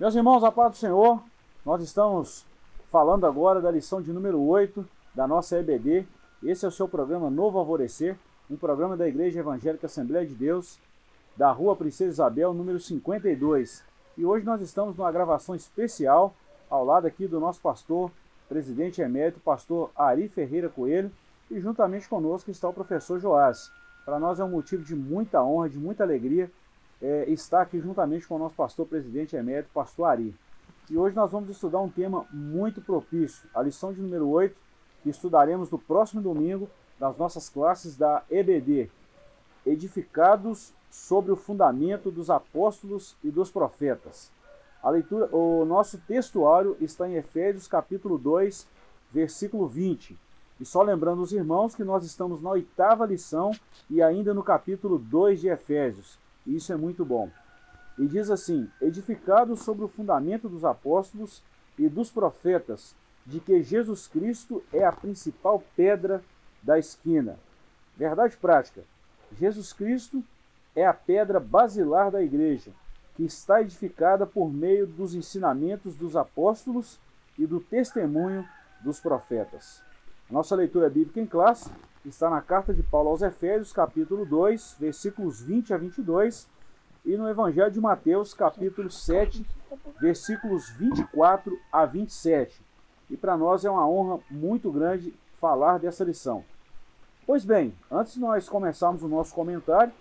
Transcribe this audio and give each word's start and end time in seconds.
Meus 0.00 0.14
irmãos, 0.14 0.42
a 0.42 0.50
paz 0.50 0.70
do 0.70 0.76
Senhor, 0.78 1.22
nós 1.62 1.82
estamos 1.82 2.46
falando 2.90 3.26
agora 3.26 3.60
da 3.60 3.70
lição 3.70 4.00
de 4.00 4.10
número 4.10 4.40
8 4.40 4.82
da 5.14 5.26
nossa 5.26 5.58
EBD. 5.58 6.06
Esse 6.42 6.64
é 6.64 6.68
o 6.68 6.70
seu 6.70 6.88
programa 6.88 7.28
Novo 7.28 7.58
Alvorecer, 7.58 8.16
um 8.50 8.56
programa 8.56 8.96
da 8.96 9.06
Igreja 9.06 9.40
Evangélica 9.40 9.88
Assembleia 9.88 10.26
de 10.26 10.34
Deus, 10.34 10.78
da 11.36 11.52
Rua 11.52 11.76
Princesa 11.76 12.12
Isabel, 12.12 12.54
número 12.54 12.80
52. 12.80 13.84
E 14.16 14.24
hoje 14.24 14.46
nós 14.46 14.62
estamos 14.62 14.96
numa 14.96 15.12
gravação 15.12 15.54
especial 15.54 16.34
ao 16.70 16.82
lado 16.82 17.06
aqui 17.06 17.26
do 17.26 17.38
nosso 17.38 17.60
pastor, 17.60 18.10
presidente 18.48 19.02
emérito, 19.02 19.38
pastor 19.40 19.90
Ari 19.94 20.30
Ferreira 20.30 20.70
Coelho, 20.70 21.12
e 21.50 21.60
juntamente 21.60 22.08
conosco 22.08 22.50
está 22.50 22.66
o 22.66 22.72
professor 22.72 23.20
Joás. 23.20 23.70
Para 24.06 24.18
nós 24.18 24.40
é 24.40 24.44
um 24.44 24.48
motivo 24.48 24.82
de 24.82 24.96
muita 24.96 25.44
honra, 25.44 25.68
de 25.68 25.76
muita 25.76 26.04
alegria 26.04 26.50
é, 27.00 27.24
estar 27.30 27.62
aqui 27.62 27.80
juntamente 27.80 28.26
com 28.26 28.36
o 28.36 28.38
nosso 28.38 28.54
pastor 28.54 28.86
presidente 28.86 29.36
emérito, 29.36 29.70
pastor 29.72 30.06
Ari. 30.06 30.34
E 30.90 30.96
hoje 30.96 31.14
nós 31.14 31.30
vamos 31.30 31.48
estudar 31.48 31.80
um 31.80 31.88
tema 31.88 32.26
muito 32.32 32.80
propício, 32.80 33.48
a 33.54 33.62
lição 33.62 33.92
de 33.92 34.00
número 34.00 34.28
8, 34.28 34.56
que 35.02 35.10
estudaremos 35.10 35.70
no 35.70 35.78
próximo 35.78 36.20
domingo 36.20 36.68
das 36.98 37.16
nossas 37.16 37.48
classes 37.48 37.96
da 37.96 38.22
EBD, 38.30 38.90
edificados 39.64 40.72
sobre 40.90 41.30
o 41.30 41.36
fundamento 41.36 42.10
dos 42.10 42.28
apóstolos 42.28 43.16
e 43.22 43.30
dos 43.30 43.50
profetas. 43.50 44.30
A 44.82 44.90
leitura, 44.90 45.28
o 45.34 45.64
nosso 45.64 45.98
textuário 45.98 46.76
está 46.80 47.08
em 47.08 47.14
Efésios 47.14 47.68
capítulo 47.68 48.18
2, 48.18 48.66
versículo 49.12 49.66
20. 49.68 50.18
E 50.58 50.64
só 50.64 50.82
lembrando 50.82 51.22
os 51.22 51.32
irmãos 51.32 51.74
que 51.74 51.84
nós 51.84 52.04
estamos 52.04 52.42
na 52.42 52.50
oitava 52.50 53.06
lição 53.06 53.50
e 53.88 54.02
ainda 54.02 54.34
no 54.34 54.42
capítulo 54.42 54.98
2 54.98 55.40
de 55.40 55.48
Efésios. 55.48 56.18
Isso 56.46 56.72
é 56.72 56.76
muito 56.76 57.04
bom. 57.04 57.30
E 57.98 58.06
diz 58.06 58.30
assim: 58.30 58.68
edificados 58.80 59.60
sobre 59.60 59.84
o 59.84 59.88
fundamento 59.88 60.48
dos 60.48 60.64
apóstolos 60.64 61.42
e 61.78 61.88
dos 61.88 62.10
profetas, 62.10 62.94
de 63.26 63.40
que 63.40 63.62
Jesus 63.62 64.06
Cristo 64.06 64.62
é 64.72 64.84
a 64.84 64.92
principal 64.92 65.62
pedra 65.76 66.22
da 66.62 66.78
esquina. 66.78 67.38
Verdade 67.96 68.36
prática: 68.36 68.82
Jesus 69.38 69.72
Cristo 69.72 70.24
é 70.74 70.86
a 70.86 70.94
pedra 70.94 71.38
basilar 71.38 72.10
da 72.10 72.22
igreja, 72.22 72.70
que 73.14 73.24
está 73.24 73.60
edificada 73.60 74.26
por 74.26 74.52
meio 74.52 74.86
dos 74.86 75.14
ensinamentos 75.14 75.94
dos 75.96 76.16
apóstolos 76.16 76.98
e 77.38 77.46
do 77.46 77.60
testemunho 77.60 78.46
dos 78.82 79.00
profetas. 79.00 79.82
Nossa 80.30 80.54
leitura 80.54 80.88
bíblica 80.88 81.20
em 81.20 81.26
classe 81.26 81.70
está 82.08 82.30
na 82.30 82.40
carta 82.40 82.72
de 82.72 82.82
Paulo 82.82 83.10
aos 83.10 83.20
Efésios, 83.20 83.72
capítulo 83.72 84.24
2, 84.24 84.76
versículos 84.80 85.40
20 85.42 85.74
a 85.74 85.76
22, 85.76 86.48
e 87.04 87.16
no 87.16 87.28
Evangelho 87.28 87.70
de 87.70 87.80
Mateus, 87.80 88.32
capítulo 88.32 88.90
7, 88.90 89.46
versículos 90.00 90.70
24 90.70 91.58
a 91.70 91.84
27. 91.84 92.62
E 93.10 93.16
para 93.16 93.36
nós 93.36 93.64
é 93.64 93.70
uma 93.70 93.86
honra 93.88 94.20
muito 94.30 94.70
grande 94.70 95.14
falar 95.40 95.78
dessa 95.78 96.04
lição. 96.04 96.44
Pois 97.26 97.44
bem, 97.44 97.74
antes 97.90 98.14
de 98.14 98.20
nós 98.20 98.48
começarmos 98.48 99.02
o 99.02 99.08
nosso 99.08 99.34
comentário, 99.34 99.92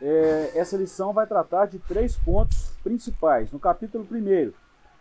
é, 0.00 0.52
essa 0.54 0.76
lição 0.76 1.12
vai 1.12 1.26
tratar 1.26 1.66
de 1.66 1.78
três 1.80 2.16
pontos 2.16 2.72
principais. 2.84 3.50
No 3.50 3.58
capítulo 3.58 4.06
1, 4.10 4.52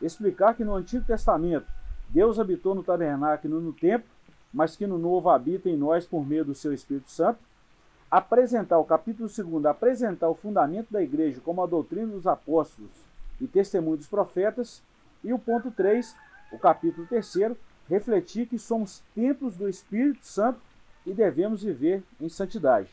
explicar 0.02 0.56
que 0.56 0.64
no 0.64 0.74
Antigo 0.74 1.06
Testamento 1.06 1.68
Deus 2.10 2.40
habitou 2.40 2.74
no 2.74 2.84
tabernáculo 2.84 3.62
no 3.62 3.74
templo 3.74 4.17
mas 4.54 4.76
que 4.76 4.88
no 4.88 4.98
novo 4.98 5.30
habita 5.30 5.70
em 5.70 5.78
nós 5.78 6.06
por 6.06 6.26
meio 6.26 6.46
do 6.46 6.56
seu 6.56 6.74
Espírito 6.74 7.12
Santo. 7.12 7.40
Apresentar, 8.10 8.80
o 8.80 8.86
capítulo 8.86 9.30
2, 9.30 9.66
apresentar 9.66 10.30
o 10.30 10.36
fundamento 10.36 10.92
da 10.92 11.02
igreja 11.02 11.42
como 11.44 11.62
a 11.62 11.68
doutrina 11.68 12.08
dos 12.08 12.26
apóstolos 12.26 12.92
e 13.40 13.48
testemunho 13.48 13.98
dos 13.98 14.08
profetas. 14.08 14.82
E 15.24 15.34
o 15.34 15.40
ponto 15.40 15.70
3, 15.72 16.16
o 16.52 16.58
capítulo 16.58 17.06
3, 17.08 17.56
refletir 17.90 18.48
que 18.48 18.58
somos 18.58 19.04
templos 19.14 19.56
do 19.56 19.68
Espírito 19.68 20.26
Santo 20.26 20.60
e 21.06 21.14
devemos 21.14 21.64
viver 21.64 22.04
em 22.20 22.30
santidade. 22.30 22.90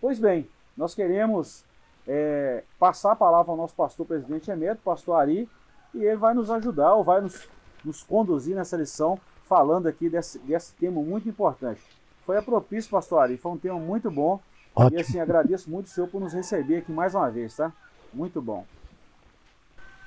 Pois 0.00 0.18
bem, 0.18 0.48
nós 0.76 0.94
queremos 0.94 1.64
é, 2.06 2.64
passar 2.78 3.12
a 3.12 3.16
palavra 3.16 3.52
ao 3.52 3.56
nosso 3.56 3.74
pastor 3.74 4.06
presidente 4.06 4.50
emérito, 4.50 4.82
pastor 4.82 5.16
Ari, 5.16 5.48
e 5.94 6.04
ele 6.04 6.16
vai 6.16 6.34
nos 6.34 6.50
ajudar 6.50 6.94
ou 6.94 7.04
vai 7.04 7.20
nos, 7.20 7.48
nos 7.84 8.02
conduzir 8.02 8.54
nessa 8.54 8.76
lição 8.76 9.18
falando 9.48 9.86
aqui 9.86 10.08
desse, 10.08 10.38
desse 10.40 10.74
tema 10.74 11.00
muito 11.02 11.28
importante. 11.28 11.82
Foi 12.24 12.36
a 12.36 12.42
propício, 12.42 12.90
pastor 12.90 13.22
Ari, 13.22 13.36
foi 13.36 13.52
um 13.52 13.58
tema 13.58 13.78
muito 13.78 14.10
bom. 14.10 14.40
Ótimo. 14.74 14.98
E 14.98 15.02
assim, 15.02 15.20
agradeço 15.20 15.70
muito 15.70 15.86
o 15.86 15.88
senhor 15.88 16.08
por 16.08 16.20
nos 16.20 16.32
receber 16.32 16.78
aqui 16.78 16.92
mais 16.92 17.14
uma 17.14 17.30
vez, 17.30 17.56
tá? 17.56 17.72
Muito 18.12 18.40
bom. 18.40 18.66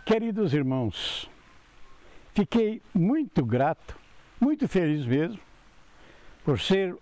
Queridos 0.06 0.54
irmãos, 0.54 1.30
fiquei 2.34 2.82
muito 2.94 3.46
grato, 3.46 3.98
muito 4.40 4.68
feliz 4.68 5.06
mesmo, 5.06 5.40
por 6.44 6.60
ser 6.60 6.96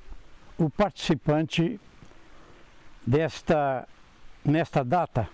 o 0.58 0.70
participante 0.70 1.80
desta, 3.06 3.88
nesta 4.44 4.84
data, 4.84 5.30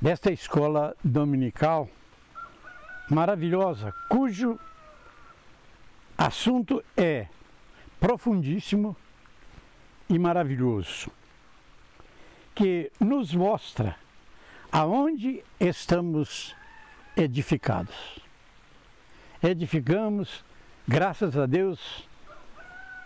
desta 0.00 0.32
escola 0.32 0.96
dominical 1.02 1.88
maravilhosa, 3.10 3.92
cujo 4.08 4.58
assunto 6.24 6.82
é 6.96 7.26
profundíssimo 8.00 8.96
e 10.08 10.18
maravilhoso, 10.18 11.10
que 12.54 12.90
nos 12.98 13.34
mostra 13.34 13.96
aonde 14.72 15.44
estamos 15.60 16.56
edificados. 17.14 18.18
Edificamos, 19.42 20.42
graças 20.88 21.36
a 21.36 21.44
Deus, 21.44 22.08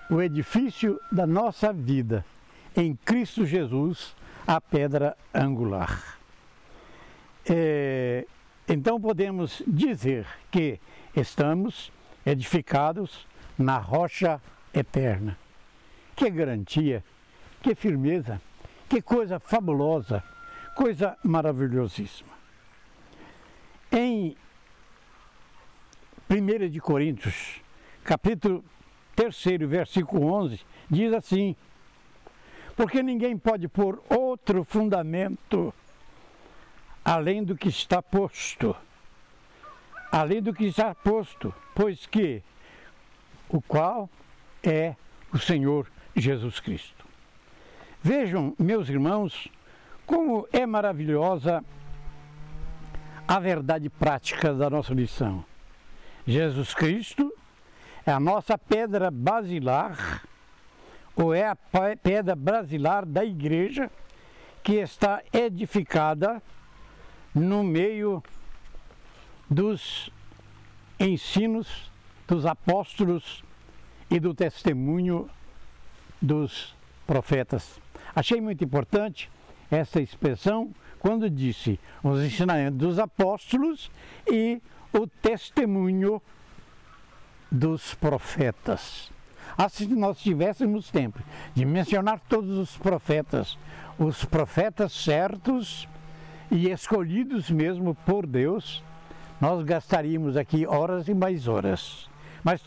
o 0.09 0.23
edifício 0.23 1.01
da 1.11 1.27
nossa 1.27 1.73
vida 1.73 2.25
em 2.77 2.95
Cristo 2.95 3.45
Jesus, 3.45 4.15
a 4.47 4.61
pedra 4.61 5.17
angular. 5.35 6.21
É, 7.45 8.25
então 8.69 9.01
podemos 9.01 9.61
dizer 9.67 10.25
que 10.53 10.79
estamos 11.17 11.91
edificados 12.25 13.27
na 13.59 13.79
rocha 13.79 14.41
eterna. 14.73 15.39
Que 16.15 16.31
garantia, 16.31 17.05
que 17.63 17.75
firmeza, 17.75 18.41
que 18.89 19.01
coisa 19.03 19.39
fabulosa, 19.39 20.23
coisa 20.75 21.17
maravilhosíssima. 21.23 22.31
Em 23.91 24.37
1 26.31 26.69
de 26.69 26.81
Coríntios, 26.81 27.61
capítulo 28.05 28.65
3, 29.17 29.59
versículo 29.67 30.27
11, 30.33 30.61
diz 30.91 31.13
assim: 31.13 31.57
Porque 32.77 33.03
ninguém 33.03 33.37
pode 33.37 33.67
pôr 33.69 34.03
outro 34.09 34.63
fundamento 34.65 35.73
além 37.05 37.43
do 37.43 37.57
que 37.57 37.69
está 37.69 38.03
posto 38.03 38.77
além 40.19 40.43
do 40.43 40.53
que 40.53 40.65
está 40.65 40.95
posto, 40.97 41.55
pois 41.75 42.05
que 42.07 42.43
o 43.49 43.63
qual 43.63 44.11
é 44.65 44.97
o 45.33 45.39
Senhor 45.39 45.87
Jesus 46.17 46.59
Cristo. 46.59 47.07
Vejam, 48.03 48.53
meus 48.59 48.89
irmãos, 48.89 49.47
como 50.05 50.49
é 50.53 50.67
maravilhosa 50.67 51.65
a 53.29 53.39
verdade 53.39 53.89
prática 53.89 54.53
da 54.53 54.69
nossa 54.69 54.93
lição. 54.93 55.45
Jesus 56.27 56.75
Cristo 56.75 57.33
é 58.05 58.11
a 58.11 58.19
nossa 58.19 58.59
pedra 58.59 59.13
basilar, 59.13 60.23
ou 61.15 61.33
é 61.33 61.47
a 61.47 61.57
pedra 62.03 62.35
basilar 62.35 63.07
da 63.07 63.25
igreja 63.25 63.89
que 64.65 64.75
está 64.75 65.23
edificada 65.33 66.43
no 67.33 67.63
meio 67.63 68.21
dos 69.51 70.11
ensinos 70.99 71.91
dos 72.27 72.45
apóstolos 72.45 73.43
e 74.11 74.21
do 74.21 74.35
testemunho 74.35 75.29
dos 76.21 76.77
profetas. 77.07 77.81
Achei 78.15 78.41
muito 78.41 78.63
importante 78.63 79.31
essa 79.71 80.01
expressão 80.01 80.71
quando 80.99 81.31
disse 81.31 81.79
os 82.03 82.21
ensinamentos 82.21 82.79
dos 82.79 82.99
apóstolos 82.99 83.91
e 84.31 84.61
o 84.93 85.07
testemunho 85.07 86.21
dos 87.51 87.95
profetas. 87.95 89.11
Assim, 89.57 89.89
se 89.89 89.95
nós 89.95 90.19
tivéssemos 90.19 90.91
tempo 90.91 91.21
de 91.55 91.65
mencionar 91.65 92.21
todos 92.29 92.59
os 92.59 92.77
profetas, 92.77 93.59
os 93.99 94.25
profetas 94.25 94.93
certos 94.93 95.89
e 96.51 96.69
escolhidos 96.71 97.51
mesmo 97.51 97.95
por 97.95 98.27
Deus, 98.27 98.83
nós 99.41 99.63
gastaríamos 99.65 100.37
aqui 100.37 100.67
horas 100.67 101.09
e 101.09 101.15
mais 101.15 101.47
horas. 101.47 102.09
Mas 102.43 102.63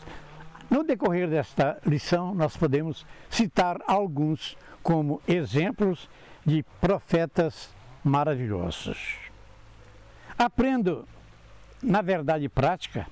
no 0.70 0.82
decorrer 0.82 1.28
desta 1.28 1.78
lição, 1.86 2.34
nós 2.34 2.56
podemos 2.56 3.06
citar 3.28 3.78
alguns 3.86 4.56
como 4.82 5.20
exemplos 5.28 6.08
de 6.44 6.64
profetas 6.80 7.70
maravilhosos. 8.02 9.16
Aprendo, 10.36 11.06
na 11.82 12.02
verdade 12.02 12.48
prática, 12.48 13.06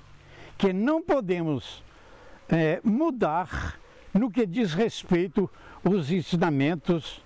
que 0.57 0.73
não 0.73 1.01
podemos 1.01 1.83
é, 2.49 2.81
mudar 2.83 3.79
no 4.13 4.29
que 4.29 4.45
diz 4.45 4.73
respeito 4.73 5.49
aos 5.83 6.11
ensinamentos 6.11 7.23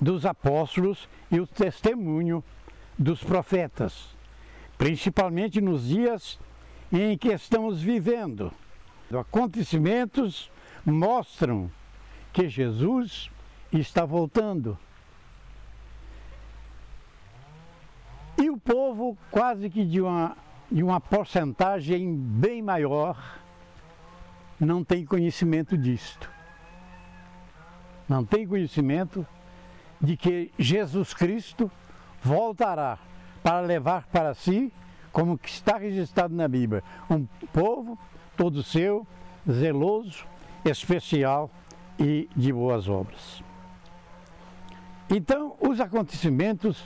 dos 0.00 0.24
apóstolos 0.24 1.08
e 1.30 1.40
o 1.40 1.46
testemunho 1.46 2.42
dos 2.98 3.22
profetas, 3.22 4.16
principalmente 4.78 5.60
nos 5.60 5.88
dias 5.88 6.38
em 6.92 7.18
que 7.18 7.28
estamos 7.28 7.82
vivendo. 7.82 8.52
Acontecimentos 9.12 10.50
mostram 10.86 11.70
que 12.32 12.48
Jesus 12.48 13.30
está 13.72 14.04
voltando. 14.04 14.78
E 18.40 18.48
o 18.48 18.56
povo, 18.56 19.18
quase 19.32 19.68
que 19.68 19.84
de 19.84 20.00
uma, 20.00 20.36
de 20.70 20.84
uma 20.84 21.00
porcentagem 21.00 22.14
bem 22.14 22.62
maior, 22.62 23.40
não 24.60 24.84
tem 24.84 25.04
conhecimento 25.04 25.76
disto. 25.76 26.30
Não 28.08 28.24
tem 28.24 28.46
conhecimento 28.46 29.26
de 30.00 30.16
que 30.16 30.52
Jesus 30.56 31.12
Cristo 31.12 31.70
voltará 32.22 32.98
para 33.42 33.60
levar 33.60 34.06
para 34.06 34.34
si, 34.34 34.72
como 35.12 35.38
que 35.38 35.48
está 35.48 35.78
registrado 35.78 36.34
na 36.34 36.46
Bíblia, 36.46 36.82
um 37.10 37.26
povo 37.52 37.98
todo 38.36 38.62
seu, 38.62 39.06
zeloso, 39.50 40.26
especial 40.64 41.50
e 41.98 42.28
de 42.36 42.52
boas 42.52 42.88
obras. 42.88 43.42
Então, 45.10 45.56
os 45.60 45.80
acontecimentos, 45.80 46.84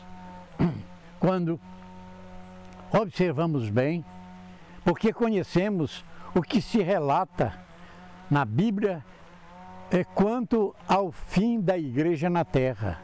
quando 1.19 1.59
observamos 2.93 3.69
bem, 3.69 4.05
porque 4.85 5.13
conhecemos 5.13 6.05
o 6.35 6.41
que 6.41 6.63
se 6.63 6.81
relata 6.83 7.53
na 8.31 8.45
Bíblia 8.45 9.05
é 9.91 10.05
quanto 10.05 10.75
ao 10.89 11.13
fim 11.13 11.61
da 11.61 11.77
igreja 11.77 12.31
na 12.31 12.45
terra. 12.45 12.99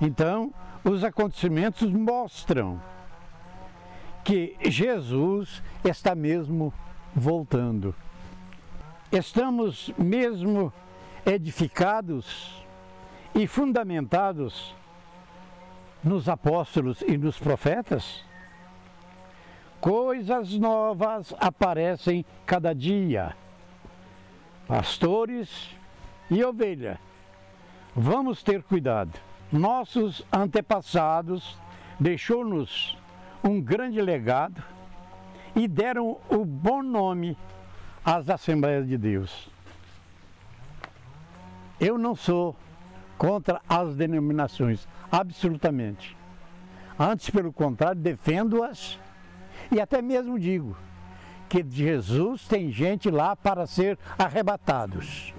Então, 0.00 0.52
os 0.84 1.04
acontecimentos 1.04 1.90
mostram 1.90 2.80
que 4.24 4.56
Jesus 4.64 5.62
está 5.84 6.14
mesmo 6.14 6.72
voltando. 7.14 7.94
Estamos 9.10 9.92
mesmo 9.98 10.72
edificados 11.26 12.64
e 13.34 13.46
fundamentados 13.46 14.74
nos 16.02 16.28
apóstolos 16.28 17.02
e 17.02 17.16
nos 17.16 17.38
profetas? 17.38 18.24
Coisas 19.80 20.52
novas 20.54 21.34
aparecem 21.38 22.24
cada 22.46 22.74
dia. 22.74 23.36
Pastores 24.66 25.76
e 26.30 26.42
ovelha, 26.44 26.98
vamos 27.94 28.42
ter 28.42 28.62
cuidado. 28.62 29.31
Nossos 29.52 30.24
antepassados 30.32 31.58
deixou-nos 32.00 32.96
um 33.44 33.60
grande 33.60 34.00
legado 34.00 34.62
e 35.54 35.68
deram 35.68 36.16
o 36.30 36.42
bom 36.42 36.82
nome 36.82 37.36
às 38.02 38.30
Assembleias 38.30 38.88
de 38.88 38.96
Deus. 38.96 39.50
Eu 41.78 41.98
não 41.98 42.14
sou 42.16 42.56
contra 43.18 43.60
as 43.68 43.94
denominações, 43.94 44.88
absolutamente. 45.10 46.16
Antes, 46.98 47.28
pelo 47.28 47.52
contrário, 47.52 48.00
defendo-as 48.00 48.98
e 49.70 49.80
até 49.80 50.00
mesmo 50.00 50.38
digo 50.38 50.74
que 51.48 51.62
Jesus 51.68 52.48
tem 52.48 52.72
gente 52.72 53.10
lá 53.10 53.36
para 53.36 53.66
ser 53.66 53.98
arrebatados, 54.18 55.34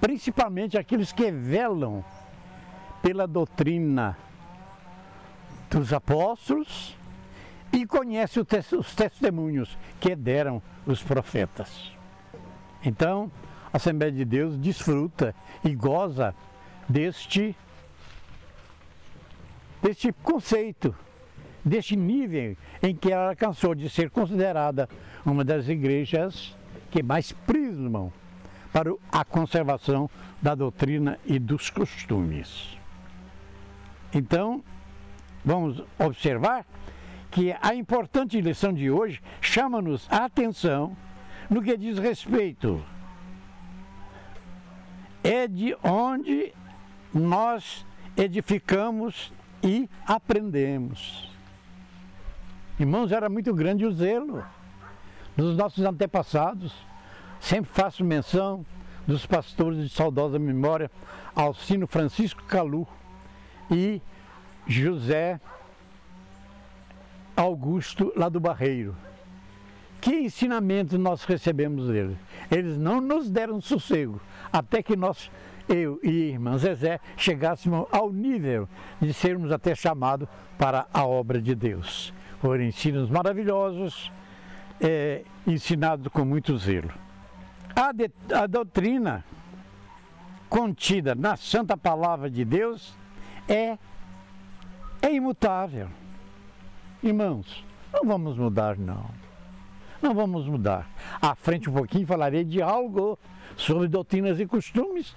principalmente 0.00 0.76
aqueles 0.76 1.12
que 1.12 1.30
velam 1.30 2.04
pela 3.02 3.26
doutrina 3.26 4.16
dos 5.70 5.92
apóstolos 5.92 6.96
e 7.72 7.86
conhece 7.86 8.40
os 8.40 8.94
testemunhos 8.94 9.78
que 10.00 10.14
deram 10.16 10.60
os 10.84 11.02
profetas. 11.02 11.92
Então, 12.84 13.30
a 13.72 13.76
Assembleia 13.76 14.10
de 14.10 14.24
Deus 14.24 14.56
desfruta 14.56 15.34
e 15.64 15.74
goza 15.74 16.34
deste, 16.88 17.56
deste 19.80 20.12
conceito, 20.12 20.94
deste 21.64 21.94
nível 21.94 22.56
em 22.82 22.96
que 22.96 23.12
ela 23.12 23.30
alcançou 23.30 23.74
de 23.74 23.88
ser 23.88 24.10
considerada 24.10 24.88
uma 25.24 25.44
das 25.44 25.68
igrejas 25.68 26.56
que 26.90 27.02
mais 27.02 27.30
prismam 27.30 28.12
para 28.72 28.92
a 29.12 29.24
conservação 29.24 30.10
da 30.42 30.54
doutrina 30.54 31.18
e 31.24 31.38
dos 31.38 31.70
costumes. 31.70 32.79
Então, 34.12 34.62
vamos 35.44 35.82
observar 35.98 36.66
que 37.30 37.54
a 37.60 37.74
importante 37.74 38.40
lição 38.40 38.72
de 38.72 38.90
hoje 38.90 39.22
chama-nos 39.40 40.06
a 40.10 40.24
atenção 40.24 40.96
no 41.48 41.62
que 41.62 41.76
diz 41.76 41.98
respeito. 41.98 42.84
É 45.22 45.46
de 45.46 45.76
onde 45.82 46.52
nós 47.14 47.86
edificamos 48.16 49.32
e 49.62 49.88
aprendemos. 50.06 51.30
Irmãos, 52.78 53.12
era 53.12 53.28
muito 53.28 53.54
grande 53.54 53.84
o 53.84 53.92
zelo 53.92 54.44
dos 55.36 55.56
nossos 55.56 55.84
antepassados. 55.84 56.72
Sempre 57.38 57.70
faço 57.70 58.04
menção 58.04 58.64
dos 59.06 59.24
pastores 59.24 59.82
de 59.82 59.88
saudosa 59.88 60.38
memória, 60.38 60.90
Alcino 61.34 61.86
Francisco 61.86 62.42
Calu 62.44 62.86
e 63.70 64.00
José 64.66 65.40
Augusto 67.36 68.12
lá 68.16 68.28
do 68.28 68.40
Barreiro. 68.40 68.94
Que 70.00 70.14
ensinamento 70.14 70.98
nós 70.98 71.24
recebemos 71.24 71.88
deles? 71.88 72.16
Eles 72.50 72.78
não 72.78 73.00
nos 73.00 73.30
deram 73.30 73.60
sossego 73.60 74.20
até 74.52 74.82
que 74.82 74.96
nós, 74.96 75.30
eu 75.68 76.00
e 76.02 76.30
irmã 76.30 76.56
Zezé, 76.56 77.00
chegássemos 77.16 77.86
ao 77.92 78.10
nível 78.10 78.68
de 79.00 79.12
sermos 79.12 79.52
até 79.52 79.74
chamados 79.74 80.28
para 80.58 80.86
a 80.92 81.04
obra 81.04 81.40
de 81.40 81.54
Deus. 81.54 82.14
Foram 82.40 82.64
ensinos 82.64 83.10
maravilhosos, 83.10 84.10
é, 84.80 85.22
ensinados 85.46 86.08
com 86.08 86.24
muito 86.24 86.56
zelo. 86.56 86.90
A, 87.76 87.92
de, 87.92 88.10
a 88.34 88.46
doutrina 88.46 89.24
contida 90.48 91.14
na 91.14 91.36
Santa 91.36 91.76
Palavra 91.76 92.30
de 92.30 92.44
Deus 92.44 92.98
é, 93.50 93.76
é 95.02 95.12
imutável. 95.12 95.88
Irmãos, 97.02 97.64
não 97.92 98.04
vamos 98.04 98.38
mudar, 98.38 98.78
não. 98.78 99.10
Não 100.00 100.14
vamos 100.14 100.46
mudar. 100.46 100.88
À 101.20 101.34
frente 101.34 101.68
um 101.68 101.72
pouquinho 101.72 102.06
falarei 102.06 102.44
de 102.44 102.62
algo 102.62 103.18
sobre 103.56 103.88
doutrinas 103.88 104.38
e 104.38 104.46
costumes, 104.46 105.14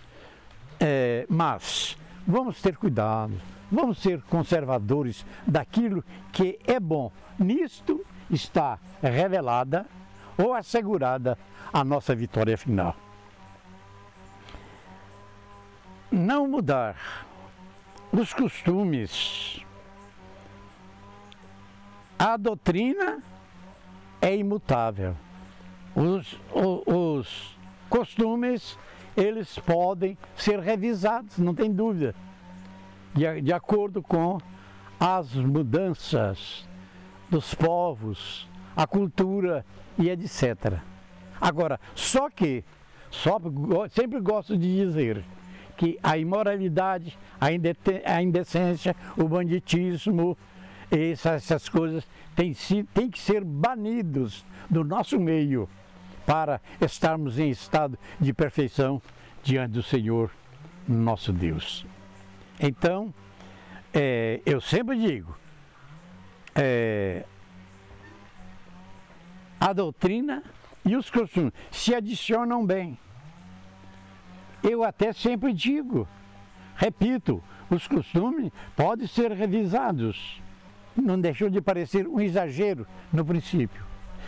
é, 0.80 1.26
mas 1.30 1.96
vamos 2.28 2.62
ter 2.62 2.76
cuidado, 2.76 3.34
vamos 3.72 4.00
ser 4.00 4.22
conservadores 4.24 5.26
daquilo 5.46 6.04
que 6.32 6.60
é 6.66 6.80
bom. 6.80 7.12
Nisto 7.38 8.04
está 8.30 8.80
revelada 9.02 9.86
ou 10.38 10.54
assegurada 10.54 11.38
a 11.72 11.84
nossa 11.84 12.16
vitória 12.16 12.58
final. 12.58 12.96
Não 16.12 16.48
mudar 16.48 16.96
os 18.14 18.32
costumes 18.34 19.66
a 22.18 22.38
doutrina 22.38 23.22
é 24.22 24.36
imutável. 24.36 25.16
Os, 25.96 26.40
os, 26.54 26.84
os 26.88 27.58
costumes, 27.90 28.78
eles 29.18 29.60
podem 29.60 30.18
ser 30.36 30.60
revisados, 30.60 31.38
não 31.38 31.54
tem 31.54 31.72
dúvida, 31.72 32.16
de, 33.14 33.42
de 33.42 33.52
acordo 33.52 34.02
com 34.02 34.38
as 35.00 35.34
mudanças 35.34 36.66
dos 37.30 37.54
povos, 37.54 38.48
a 38.76 38.88
cultura 38.88 39.66
e 39.98 40.10
etc. 40.10 40.80
Agora, 41.42 41.80
só 41.94 42.30
que, 42.30 42.64
só, 43.12 43.38
sempre 43.92 44.22
gosto 44.22 44.58
de 44.58 44.86
dizer 44.86 45.26
que 45.78 46.00
a 46.02 46.18
imoralidade, 46.18 47.18
a 47.40 48.22
indecência, 48.22 48.96
o 49.18 49.28
banditismo, 49.28 50.38
essas, 50.92 51.68
coisas 51.68 52.08
têm, 52.36 52.54
têm 52.94 53.10
que 53.10 53.20
ser 53.20 53.44
banidos 53.44 54.46
do 54.70 54.84
nosso 54.84 55.20
meio 55.20 55.68
para 56.26 56.62
estarmos 56.80 57.40
em 57.40 57.50
estado 57.50 57.98
de 58.20 58.34
perfeição 58.34 59.02
diante 59.44 59.72
do 59.72 59.84
Senhor 59.84 60.32
nosso 60.88 61.34
Deus. 61.34 61.86
Então, 62.60 63.14
é, 63.94 64.42
eu 64.46 64.62
sempre 64.62 64.98
digo, 64.98 65.36
é, 66.56 67.26
a 69.60 69.74
doutrina 69.74 70.44
e 70.86 70.96
os 70.96 71.10
costumes 71.10 71.54
se 71.72 71.94
adicionam 71.96 72.66
bem. 72.66 72.98
Eu 74.64 74.84
até 74.84 75.12
sempre 75.12 75.54
digo, 75.54 76.08
repito, 76.76 77.44
os 77.70 77.88
costumes 77.88 78.52
podem 78.76 79.08
ser 79.08 79.32
revisados. 79.32 80.42
Não 80.96 81.20
deixou 81.20 81.50
de 81.50 81.62
parecer 81.62 82.08
um 82.08 82.22
exagero 82.22 82.88
no 83.12 83.26
princípio. 83.26 83.84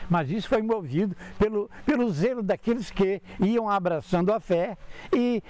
Mas 0.10 0.30
isso 0.30 0.50
foi 0.50 0.62
movido 0.62 1.15
pelo, 1.39 1.70
pelo 1.86 2.10
zelo 2.12 2.44
daqueles 2.44 2.92
que 2.92 3.22
iam 3.39 3.70
abraçando 3.70 4.34
a 4.34 4.39
fé 4.39 4.77
e 5.13 5.42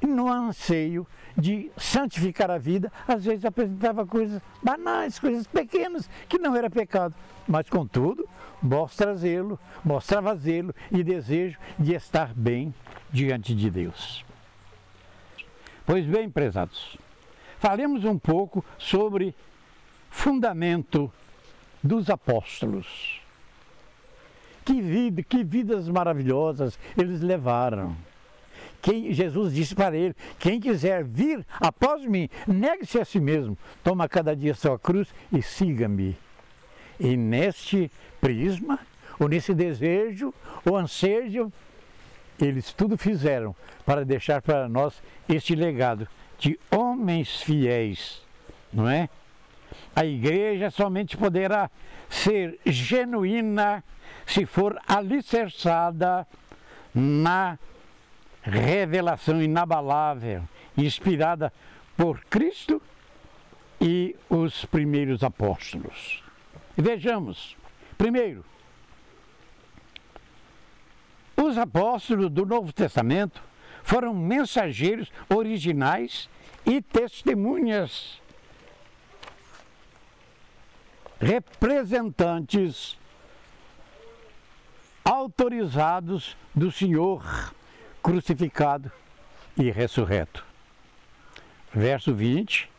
no 0.00 0.28
anseio 0.28 1.06
de 1.36 1.70
santificar 1.76 2.50
a 2.50 2.58
vida, 2.58 2.90
às 3.06 3.24
vezes 3.24 3.44
apresentava 3.44 4.06
coisas 4.06 4.40
banais, 4.62 5.18
coisas 5.18 5.46
pequenas, 5.46 6.08
que 6.28 6.38
não 6.38 6.56
era 6.56 6.70
pecado. 6.70 7.14
Mas, 7.46 7.68
contudo, 7.68 8.28
mostra 8.62 9.14
zelo, 9.14 9.58
mostrava 9.84 10.34
zelo 10.36 10.74
e 10.90 11.02
desejo 11.02 11.58
de 11.78 11.94
estar 11.94 12.32
bem 12.34 12.74
diante 13.12 13.54
de 13.54 13.70
Deus. 13.70 14.24
Pois 15.84 16.06
bem, 16.06 16.30
prezados, 16.30 16.96
falemos 17.58 18.04
um 18.04 18.18
pouco 18.18 18.64
sobre 18.78 19.34
fundamento 20.08 21.12
dos 21.82 22.10
apóstolos. 22.10 23.20
Que 24.64 24.80
vida, 24.80 25.22
que 25.22 25.42
vidas 25.42 25.88
maravilhosas 25.88 26.78
eles 26.96 27.20
levaram. 27.20 27.96
Quem, 28.82 29.12
Jesus 29.12 29.54
disse 29.54 29.74
para 29.74 29.96
ele: 29.96 30.14
Quem 30.38 30.60
quiser 30.60 31.04
vir 31.04 31.44
após 31.58 32.04
mim, 32.04 32.28
negue-se 32.46 32.98
a 32.98 33.04
si 33.04 33.20
mesmo, 33.20 33.56
toma 33.82 34.08
cada 34.08 34.34
dia 34.34 34.54
sua 34.54 34.78
cruz 34.78 35.12
e 35.32 35.42
siga-me. 35.42 36.16
E 36.98 37.16
neste 37.16 37.90
prisma, 38.20 38.78
ou 39.18 39.28
nesse 39.28 39.54
desejo, 39.54 40.32
ou 40.64 40.76
ansejo, 40.76 41.52
eles 42.44 42.72
tudo 42.72 42.96
fizeram 42.96 43.54
para 43.84 44.04
deixar 44.04 44.42
para 44.42 44.68
nós 44.68 45.02
este 45.28 45.54
legado 45.54 46.06
de 46.38 46.58
homens 46.70 47.42
fiéis, 47.42 48.22
não 48.72 48.88
é? 48.88 49.08
A 49.94 50.04
igreja 50.04 50.70
somente 50.70 51.16
poderá 51.16 51.70
ser 52.08 52.58
genuína 52.64 53.84
se 54.26 54.46
for 54.46 54.80
alicerçada 54.86 56.26
na 56.94 57.58
revelação 58.42 59.42
inabalável, 59.42 60.42
inspirada 60.76 61.52
por 61.96 62.24
Cristo 62.24 62.80
e 63.80 64.16
os 64.28 64.64
primeiros 64.64 65.22
apóstolos. 65.22 66.22
Vejamos, 66.76 67.56
primeiro, 67.98 68.44
os 71.42 71.56
apóstolos 71.56 72.30
do 72.30 72.44
Novo 72.44 72.72
Testamento 72.72 73.42
foram 73.82 74.14
mensageiros 74.14 75.10
originais 75.28 76.28
e 76.66 76.82
testemunhas, 76.82 78.20
representantes 81.18 82.98
autorizados 85.04 86.36
do 86.54 86.70
Senhor 86.70 87.52
crucificado 88.02 88.90
e 89.56 89.70
ressurreto. 89.70 90.44
Verso 91.72 92.14
20 92.14 92.70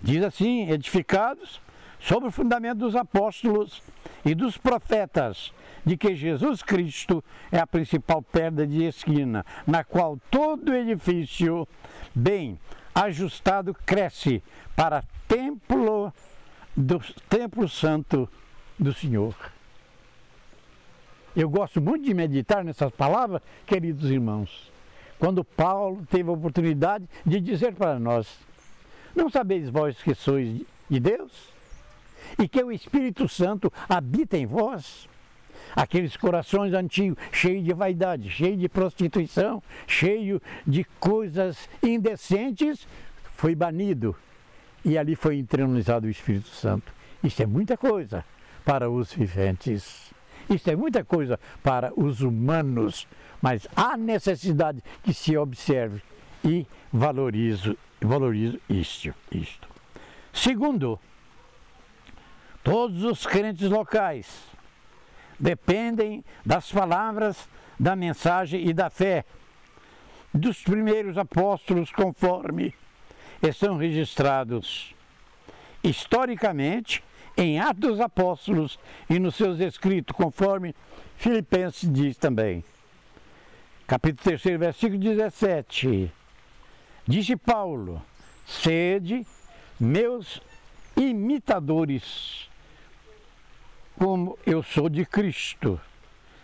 diz 0.00 0.22
assim: 0.22 0.70
edificados 0.70 1.60
sobre 2.00 2.28
o 2.28 2.32
fundamento 2.32 2.78
dos 2.78 2.94
apóstolos 2.94 3.82
e 4.24 4.34
dos 4.34 4.56
profetas, 4.56 5.52
de 5.84 5.96
que 5.96 6.14
Jesus 6.14 6.62
Cristo 6.62 7.22
é 7.50 7.58
a 7.58 7.66
principal 7.66 8.20
pedra 8.20 8.66
de 8.66 8.84
esquina, 8.84 9.44
na 9.66 9.84
qual 9.84 10.18
todo 10.30 10.74
edifício 10.74 11.66
bem 12.14 12.58
ajustado 12.94 13.74
cresce 13.86 14.42
para 14.74 15.04
templo 15.28 16.12
do 16.76 17.00
templo 17.28 17.68
santo 17.68 18.28
do 18.78 18.92
Senhor. 18.92 19.34
Eu 21.36 21.50
gosto 21.50 21.80
muito 21.80 22.04
de 22.04 22.14
meditar 22.14 22.64
nessas 22.64 22.90
palavras, 22.92 23.42
queridos 23.66 24.10
irmãos. 24.10 24.72
Quando 25.18 25.44
Paulo 25.44 26.06
teve 26.10 26.28
a 26.28 26.32
oportunidade 26.32 27.06
de 27.24 27.40
dizer 27.40 27.74
para 27.74 27.98
nós: 27.98 28.38
Não 29.14 29.30
sabeis 29.30 29.68
vós 29.68 30.02
que 30.02 30.14
sois 30.14 30.62
de 30.88 31.00
Deus? 31.00 31.55
E 32.38 32.48
que 32.48 32.62
o 32.62 32.72
Espírito 32.72 33.28
Santo 33.28 33.72
habita 33.88 34.36
em 34.36 34.46
vós? 34.46 35.08
Aqueles 35.74 36.16
corações 36.16 36.72
antigos, 36.72 37.18
cheios 37.32 37.64
de 37.64 37.72
vaidade, 37.72 38.30
cheios 38.30 38.58
de 38.58 38.68
prostituição, 38.68 39.62
cheios 39.86 40.40
de 40.66 40.84
coisas 40.98 41.68
indecentes, 41.82 42.86
foi 43.36 43.54
banido. 43.54 44.16
E 44.84 44.96
ali 44.96 45.16
foi 45.16 45.36
entronizado 45.38 46.06
o 46.06 46.10
Espírito 46.10 46.48
Santo. 46.48 46.92
Isso 47.22 47.42
é 47.42 47.46
muita 47.46 47.76
coisa 47.76 48.24
para 48.64 48.88
os 48.88 49.12
viventes. 49.12 50.12
Isso 50.48 50.70
é 50.70 50.76
muita 50.76 51.04
coisa 51.04 51.38
para 51.62 51.92
os 51.96 52.20
humanos, 52.20 53.06
mas 53.42 53.66
há 53.74 53.96
necessidade 53.96 54.82
que 55.02 55.12
se 55.12 55.36
observe 55.36 56.00
e 56.44 56.66
valorize, 56.92 57.76
valorize 58.00 58.60
isto, 58.68 59.12
isto. 59.32 59.68
Segundo, 60.32 61.00
todos 62.66 63.04
os 63.04 63.24
crentes 63.24 63.70
locais 63.70 64.26
dependem 65.38 66.24
das 66.44 66.72
palavras 66.72 67.48
da 67.78 67.94
mensagem 67.94 68.66
e 68.66 68.74
da 68.74 68.90
fé 68.90 69.24
dos 70.34 70.64
primeiros 70.64 71.16
apóstolos, 71.16 71.92
conforme 71.92 72.74
estão 73.40 73.76
registrados 73.76 74.92
historicamente 75.84 77.04
em 77.36 77.60
Atos 77.60 77.90
dos 77.90 78.00
Apóstolos 78.00 78.80
e 79.08 79.20
nos 79.20 79.36
seus 79.36 79.60
escritos, 79.60 80.16
conforme 80.16 80.74
Filipenses 81.16 81.88
diz 81.92 82.16
também. 82.16 82.64
Capítulo 83.86 84.40
3, 84.40 84.58
versículo 84.58 84.98
17. 84.98 86.10
Disse 87.06 87.36
Paulo: 87.36 88.02
Sede 88.44 89.24
meus 89.78 90.40
imitadores, 90.96 92.48
como 93.98 94.38
eu 94.46 94.62
sou 94.62 94.88
de 94.88 95.04
Cristo. 95.04 95.80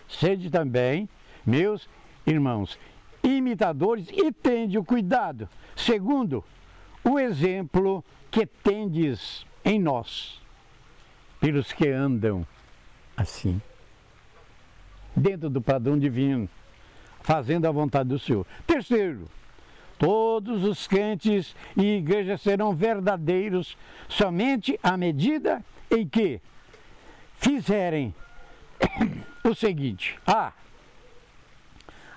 Sede 0.09 0.51
também 0.51 1.09
meus 1.45 1.89
irmãos, 2.27 2.79
imitadores 3.23 4.09
e 4.11 4.33
tende 4.33 4.79
o 4.79 4.85
cuidado, 4.85 5.49
segundo 5.75 6.45
o 7.05 7.19
exemplo 7.19 8.05
que 8.31 8.47
tendes 8.47 9.45
em 9.65 9.79
nós 9.79 10.41
pelos 11.41 11.73
que 11.73 11.89
andam 11.89 12.47
assim, 13.17 13.61
dentro 15.15 15.51
do 15.51 15.61
padrão 15.61 15.99
divino, 15.99 16.49
fazendo 17.21 17.67
a 17.67 17.71
vontade 17.73 18.09
do 18.09 18.19
Senhor. 18.19 18.47
Terceiro, 18.67 19.29
todos 19.99 20.65
os 20.65 20.87
crentes 20.87 21.55
e 21.77 21.97
igrejas 21.97 22.41
serão 22.41 22.75
verdadeiros 22.75 23.77
somente 24.09 24.79
à 24.83 24.97
medida 24.97 25.65
em 25.91 26.07
que 26.07 26.41
fizerem 27.43 28.15
o 29.45 29.55
seguinte: 29.55 30.19
A. 30.27 30.53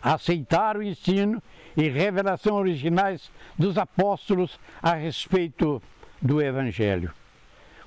Aceitar 0.02 0.78
o 0.78 0.84
ensino 0.84 1.42
e 1.76 1.90
revelação 1.90 2.56
originais 2.56 3.32
dos 3.58 3.78
apóstolos 3.78 4.60
a 4.82 4.94
respeito 4.94 5.82
do 6.22 6.42
Evangelho. 6.42 7.12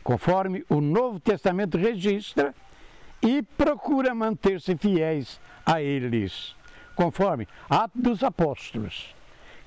Conforme 0.03 0.65
o 0.69 0.81
Novo 0.81 1.21
Testamento 1.21 1.79
registra, 1.79 2.53
e 3.23 3.43
procura 3.43 4.15
manter-se 4.15 4.77
fiéis 4.77 5.41
a 5.67 5.83
eles, 5.83 6.55
conforme 6.95 7.49
Atos 7.69 8.01
dos 8.01 8.23
Apóstolos, 8.23 9.15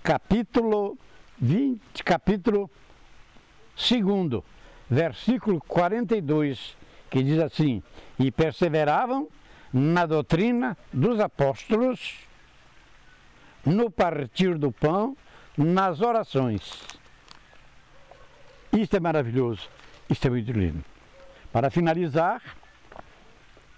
capítulo 0.01 0.97
20, 1.39 2.03
capítulo 2.03 2.69
2, 3.75 4.43
versículo 4.89 5.61
42, 5.67 6.77
que 7.11 7.21
diz 7.21 7.39
assim: 7.39 7.83
E 8.17 8.31
perseveravam 8.31 9.27
na 9.71 10.07
doutrina 10.07 10.75
dos 10.91 11.19
apóstolos, 11.19 12.15
no 13.63 13.91
partir 13.91 14.57
do 14.57 14.71
pão, 14.71 15.15
nas 15.55 16.01
orações. 16.01 16.81
Isto 18.73 18.95
é 18.95 18.99
maravilhoso. 18.99 19.69
Isto 20.09 20.27
é 20.27 20.29
muito 20.29 20.51
lindo. 20.51 20.83
Para 21.51 21.69
finalizar, 21.69 22.41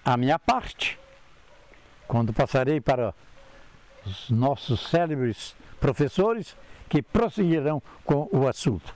a 0.05 0.15
minha 0.15 0.37
parte, 0.37 0.99
quando 2.07 2.31
passarei 2.31 2.79
para 2.79 3.13
os 4.05 4.29
nossos 4.29 4.87
célebres 4.87 5.55
professores 5.79 6.55
que 6.87 7.01
prosseguirão 7.01 7.81
com 8.05 8.29
o 8.31 8.47
assunto. 8.47 8.93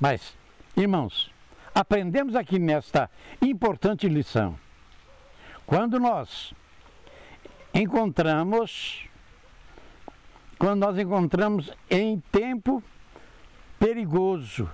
Mas, 0.00 0.34
irmãos, 0.76 1.30
aprendemos 1.76 2.34
aqui 2.34 2.58
nesta 2.58 3.10
importante 3.42 4.08
lição? 4.08 4.58
Quando 5.66 6.00
nós 6.00 6.54
encontramos, 7.74 9.06
quando 10.58 10.80
nós 10.80 10.98
encontramos 10.98 11.70
em 11.90 12.18
tempo 12.32 12.82
perigoso 13.78 14.70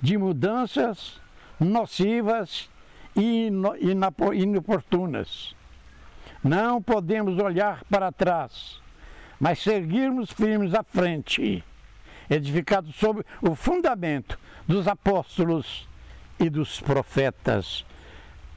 de 0.00 0.18
mudanças 0.18 1.18
nocivas 1.58 2.68
e 3.16 3.50
inoportunas. 4.34 5.56
Não 6.44 6.82
podemos 6.82 7.38
olhar 7.38 7.82
para 7.84 8.12
trás, 8.12 8.80
mas 9.40 9.58
seguirmos 9.60 10.30
firmes 10.30 10.74
à 10.74 10.82
frente, 10.82 11.64
edificados 12.28 12.94
sobre 12.96 13.24
o 13.40 13.54
fundamento 13.54 14.38
dos 14.66 14.88
apóstolos 14.88 15.88
e 16.38 16.50
dos 16.50 16.80
profetas, 16.80 17.84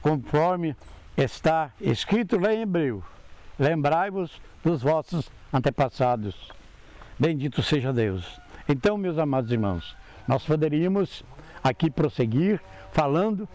conforme 0.02 0.76
está 1.16 1.70
escrito 1.80 2.38
lá 2.38 2.52
em 2.52 2.62
Hebreu: 2.62 3.02
Lembrai-vos 3.58 4.40
dos 4.64 4.82
vossos 4.82 5.30
antepassados. 5.52 6.50
Bendito 7.18 7.62
seja 7.62 7.92
Deus. 7.92 8.40
Então, 8.68 8.96
meus 8.96 9.18
amados 9.18 9.50
irmãos, 9.50 9.96
nós 10.26 10.44
poderíamos 10.44 11.24
aqui 11.62 11.90
prosseguir 11.90 12.60
falando 12.92 13.48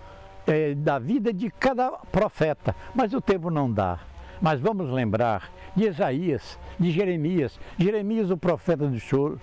é, 0.48 0.76
da 0.76 1.00
vida 1.00 1.34
de 1.34 1.50
cada 1.50 1.90
profeta, 1.92 2.76
mas 2.94 3.14
o 3.14 3.22
tempo 3.22 3.50
não 3.50 3.72
dá. 3.72 4.00
Mas 4.42 4.60
vamos 4.60 4.92
lembrar 4.92 5.50
de 5.76 5.88
Isaías, 5.88 6.60
de 6.80 6.92
Jeremias, 6.92 7.60
Jeremias, 7.78 8.30
o 8.30 8.38
profeta 8.38 8.88
do 8.88 9.00
choro, 9.00 9.40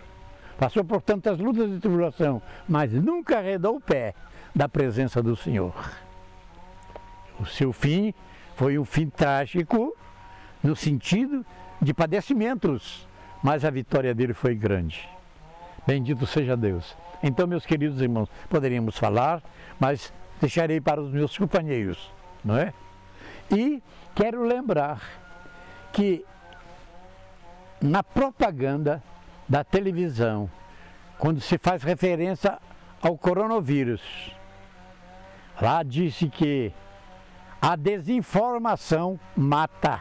passou 0.62 0.84
por 0.84 1.02
tantas 1.02 1.40
lutas 1.40 1.68
e 1.72 1.80
tribulação, 1.80 2.40
mas 2.68 2.92
nunca 2.92 3.38
arredou 3.38 3.74
o 3.74 3.80
pé 3.80 4.14
da 4.54 4.68
presença 4.68 5.20
do 5.20 5.34
Senhor. 5.34 5.74
O 7.40 7.44
seu 7.44 7.72
fim 7.72 8.14
foi 8.54 8.78
um 8.78 8.84
fim 8.84 9.08
trágico, 9.08 9.96
no 10.62 10.76
sentido 10.76 11.44
de 11.80 11.92
padecimentos, 11.92 13.08
mas 13.42 13.64
a 13.64 13.70
vitória 13.70 14.14
dele 14.14 14.34
foi 14.34 14.54
grande. 14.54 15.08
Bendito 15.84 16.26
seja 16.26 16.56
Deus. 16.56 16.96
Então, 17.24 17.44
meus 17.48 17.66
queridos 17.66 18.00
irmãos, 18.00 18.30
poderíamos 18.48 18.96
falar, 18.96 19.42
mas 19.80 20.12
deixarei 20.40 20.80
para 20.80 21.02
os 21.02 21.10
meus 21.10 21.36
companheiros, 21.36 22.08
não 22.44 22.56
é? 22.56 22.72
E 23.50 23.82
quero 24.14 24.44
lembrar 24.44 25.02
que 25.92 26.24
na 27.80 28.04
propaganda 28.04 29.02
da 29.52 29.62
televisão, 29.62 30.50
quando 31.18 31.38
se 31.38 31.58
faz 31.58 31.82
referência 31.82 32.58
ao 33.02 33.18
coronavírus, 33.18 34.00
lá 35.60 35.82
disse 35.82 36.26
que 36.30 36.72
a 37.60 37.76
desinformação 37.76 39.20
mata. 39.36 40.00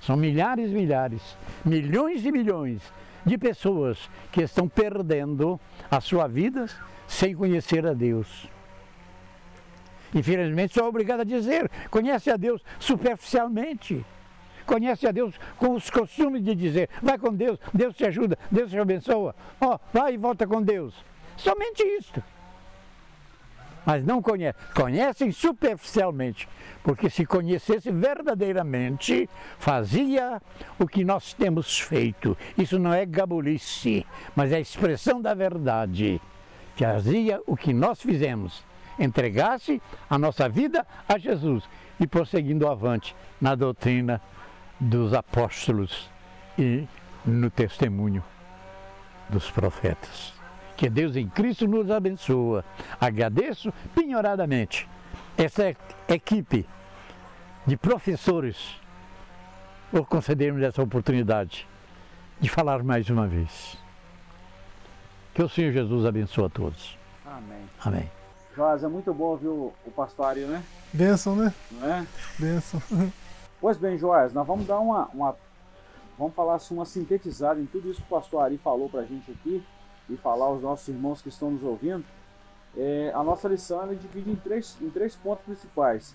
São 0.00 0.16
milhares 0.16 0.72
e 0.72 0.74
milhares, 0.74 1.38
milhões 1.64 2.26
e 2.26 2.32
milhões 2.32 2.82
de 3.24 3.38
pessoas 3.38 4.10
que 4.32 4.42
estão 4.42 4.68
perdendo 4.68 5.60
a 5.88 6.00
sua 6.00 6.26
vida 6.26 6.66
sem 7.06 7.36
conhecer 7.36 7.86
a 7.86 7.92
Deus. 7.92 8.48
Infelizmente, 10.12 10.74
sou 10.74 10.88
obrigado 10.88 11.20
a 11.20 11.24
dizer: 11.24 11.70
conhece 11.88 12.32
a 12.32 12.36
Deus 12.36 12.64
superficialmente. 12.80 14.04
Conhece 14.66 15.06
a 15.06 15.12
Deus 15.12 15.34
com 15.58 15.74
os 15.74 15.90
costumes 15.90 16.42
de 16.42 16.54
dizer: 16.54 16.88
vai 17.02 17.18
com 17.18 17.34
Deus, 17.34 17.58
Deus 17.72 17.94
te 17.94 18.04
ajuda, 18.04 18.38
Deus 18.50 18.70
te 18.70 18.78
abençoa. 18.78 19.34
Ó, 19.60 19.74
oh, 19.74 19.80
vai 19.92 20.14
e 20.14 20.16
volta 20.16 20.46
com 20.46 20.62
Deus. 20.62 20.94
Somente 21.36 21.82
isto. 21.82 22.22
Mas 23.84 24.04
não 24.04 24.22
conhecem, 24.22 24.60
conhecem 24.74 25.32
superficialmente, 25.32 26.48
porque 26.84 27.10
se 27.10 27.26
conhecesse 27.26 27.90
verdadeiramente, 27.90 29.28
fazia 29.58 30.40
o 30.78 30.86
que 30.86 31.04
nós 31.04 31.34
temos 31.34 31.80
feito. 31.80 32.36
Isso 32.56 32.78
não 32.78 32.94
é 32.94 33.04
gabulice, 33.04 34.06
mas 34.36 34.52
é 34.52 34.56
a 34.56 34.60
expressão 34.60 35.20
da 35.20 35.34
verdade. 35.34 36.20
Fazia 36.76 37.40
o 37.44 37.56
que 37.56 37.72
nós 37.72 38.00
fizemos 38.00 38.64
entregasse 38.98 39.80
a 40.08 40.18
nossa 40.18 40.48
vida 40.48 40.86
a 41.08 41.18
Jesus 41.18 41.64
e 41.98 42.06
prosseguindo 42.06 42.68
avante 42.68 43.14
na 43.40 43.54
doutrina 43.54 44.20
dos 44.82 45.14
apóstolos 45.14 46.10
e 46.58 46.86
no 47.24 47.48
testemunho 47.50 48.22
dos 49.28 49.48
profetas. 49.50 50.34
Que 50.76 50.90
Deus 50.90 51.14
em 51.14 51.28
Cristo 51.28 51.68
nos 51.68 51.88
abençoa. 51.90 52.64
Agradeço 53.00 53.72
penhoradamente 53.94 54.88
essa 55.38 55.76
equipe 56.08 56.66
de 57.64 57.76
professores 57.76 58.80
por 59.90 60.06
concedermos 60.06 60.62
essa 60.62 60.82
oportunidade 60.82 61.68
de 62.40 62.48
falar 62.48 62.82
mais 62.82 63.08
uma 63.08 63.28
vez. 63.28 63.78
Que 65.32 65.42
o 65.42 65.48
Senhor 65.48 65.72
Jesus 65.72 66.04
abençoe 66.04 66.46
a 66.46 66.48
todos. 66.48 66.98
Amém. 67.24 67.62
Amém. 67.84 68.10
Joás, 68.56 68.82
é 68.82 68.88
muito 68.88 69.14
bom 69.14 69.24
ouvir 69.26 69.46
o, 69.46 69.72
o 69.86 69.90
pastor 69.92 70.34
né? 70.34 70.62
Benção, 70.92 71.36
né? 71.36 71.54
Não 71.70 71.88
é? 71.88 72.06
Benção. 72.38 72.82
Pois 73.62 73.78
bem, 73.78 73.96
Joás, 73.96 74.32
nós 74.32 74.44
vamos 74.44 74.66
dar 74.66 74.80
uma, 74.80 75.08
uma 75.14 75.36
vamos 76.18 76.34
falar 76.34 76.56
assim, 76.56 76.74
uma 76.74 76.84
sintetizada 76.84 77.60
em 77.60 77.66
tudo 77.66 77.88
isso 77.88 78.00
que 78.00 78.06
o 78.08 78.18
pastor 78.18 78.42
Ari 78.42 78.58
falou 78.58 78.88
para 78.88 79.02
a 79.02 79.04
gente 79.04 79.30
aqui 79.30 79.64
e 80.10 80.16
falar 80.16 80.46
aos 80.46 80.60
nossos 80.60 80.88
irmãos 80.88 81.22
que 81.22 81.28
estão 81.28 81.48
nos 81.52 81.62
ouvindo. 81.62 82.04
É, 82.76 83.12
a 83.14 83.22
nossa 83.22 83.46
lição 83.46 83.88
é 83.88 83.94
divide 83.94 84.32
em 84.32 84.34
três, 84.34 84.76
em 84.80 84.90
três 84.90 85.14
pontos 85.14 85.44
principais: 85.44 86.12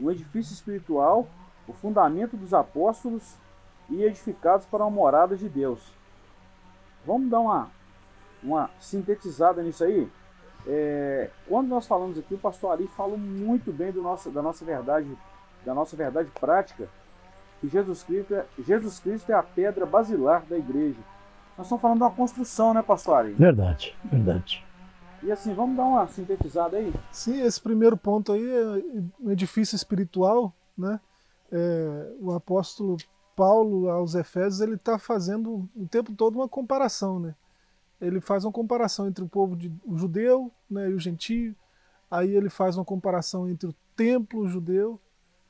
um 0.00 0.10
edifício 0.10 0.52
espiritual, 0.52 1.28
o 1.68 1.72
fundamento 1.72 2.36
dos 2.36 2.52
apóstolos 2.52 3.36
e 3.88 4.02
edificados 4.02 4.66
para 4.66 4.82
uma 4.82 4.90
morada 4.90 5.36
de 5.36 5.48
Deus. 5.48 5.80
Vamos 7.06 7.30
dar 7.30 7.38
uma, 7.38 7.70
uma 8.42 8.70
sintetizada 8.80 9.62
nisso 9.62 9.84
aí? 9.84 10.10
É, 10.66 11.30
quando 11.46 11.68
nós 11.68 11.86
falamos 11.86 12.18
aqui, 12.18 12.34
o 12.34 12.38
pastor 12.38 12.72
Ari 12.72 12.88
falou 12.88 13.16
muito 13.16 13.72
bem 13.72 13.92
do 13.92 14.02
nosso, 14.02 14.30
da 14.30 14.42
nossa 14.42 14.64
verdade, 14.64 15.16
da 15.64 15.74
nossa 15.74 15.96
verdade 15.96 16.30
prática, 16.38 16.88
que 17.60 17.68
Jesus 17.68 18.02
Cristo, 18.02 18.34
é, 18.34 18.46
Jesus 18.58 18.98
Cristo 19.00 19.30
é 19.30 19.34
a 19.34 19.42
pedra 19.42 19.84
basilar 19.84 20.44
da 20.46 20.56
igreja. 20.56 20.98
Nós 21.56 21.66
estamos 21.66 21.82
falando 21.82 21.98
de 21.98 22.04
uma 22.04 22.10
construção, 22.10 22.72
né, 22.72 22.82
pastor 22.82 23.16
Ari? 23.16 23.32
Verdade, 23.32 23.96
verdade. 24.04 24.64
E 25.22 25.32
assim, 25.32 25.52
vamos 25.52 25.76
dar 25.76 25.84
uma 25.84 26.06
sintetizada 26.06 26.76
aí? 26.76 26.94
Sim, 27.10 27.40
esse 27.42 27.60
primeiro 27.60 27.96
ponto 27.96 28.32
aí 28.32 28.48
é 28.48 29.10
um 29.20 29.30
edifício 29.30 29.74
espiritual, 29.74 30.52
né? 30.76 31.00
É, 31.50 32.12
o 32.20 32.32
apóstolo 32.32 32.96
Paulo 33.34 33.88
aos 33.88 34.14
Efésios 34.14 34.60
ele 34.60 34.74
está 34.74 34.98
fazendo 34.98 35.68
o 35.74 35.88
tempo 35.88 36.12
todo 36.12 36.36
uma 36.36 36.48
comparação, 36.48 37.18
né? 37.18 37.34
ele 38.00 38.20
faz 38.20 38.44
uma 38.44 38.52
comparação 38.52 39.08
entre 39.08 39.24
o 39.24 39.28
povo 39.28 39.56
de, 39.56 39.72
o 39.84 39.96
judeu 39.96 40.52
né, 40.70 40.88
e 40.90 40.94
o 40.94 40.98
gentio, 40.98 41.54
aí 42.10 42.34
ele 42.34 42.48
faz 42.48 42.76
uma 42.76 42.84
comparação 42.84 43.48
entre 43.48 43.68
o 43.68 43.74
templo 43.96 44.48
judeu 44.48 45.00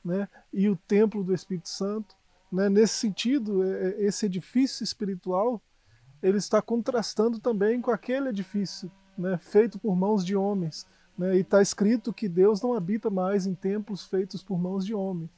né, 0.09 0.27
e 0.51 0.69
o 0.69 0.75
templo 0.75 1.23
do 1.23 1.33
Espírito 1.33 1.69
Santo. 1.69 2.15
Né. 2.51 2.69
Nesse 2.69 2.95
sentido, 2.95 3.63
é, 3.63 3.67
é, 3.69 4.05
esse 4.05 4.25
edifício 4.25 4.83
espiritual 4.83 5.61
ele 6.21 6.37
está 6.37 6.61
contrastando 6.61 7.39
também 7.39 7.79
com 7.79 7.91
aquele 7.91 8.29
edifício 8.29 8.91
né, 9.17 9.37
feito 9.37 9.79
por 9.79 9.95
mãos 9.95 10.25
de 10.25 10.35
homens. 10.35 10.85
Né, 11.17 11.37
e 11.37 11.41
está 11.41 11.61
escrito 11.61 12.13
que 12.13 12.27
Deus 12.27 12.61
não 12.61 12.73
habita 12.73 13.09
mais 13.09 13.45
em 13.45 13.53
templos 13.53 14.05
feitos 14.05 14.41
por 14.41 14.59
mãos 14.59 14.85
de 14.85 14.93
homens. 14.93 15.29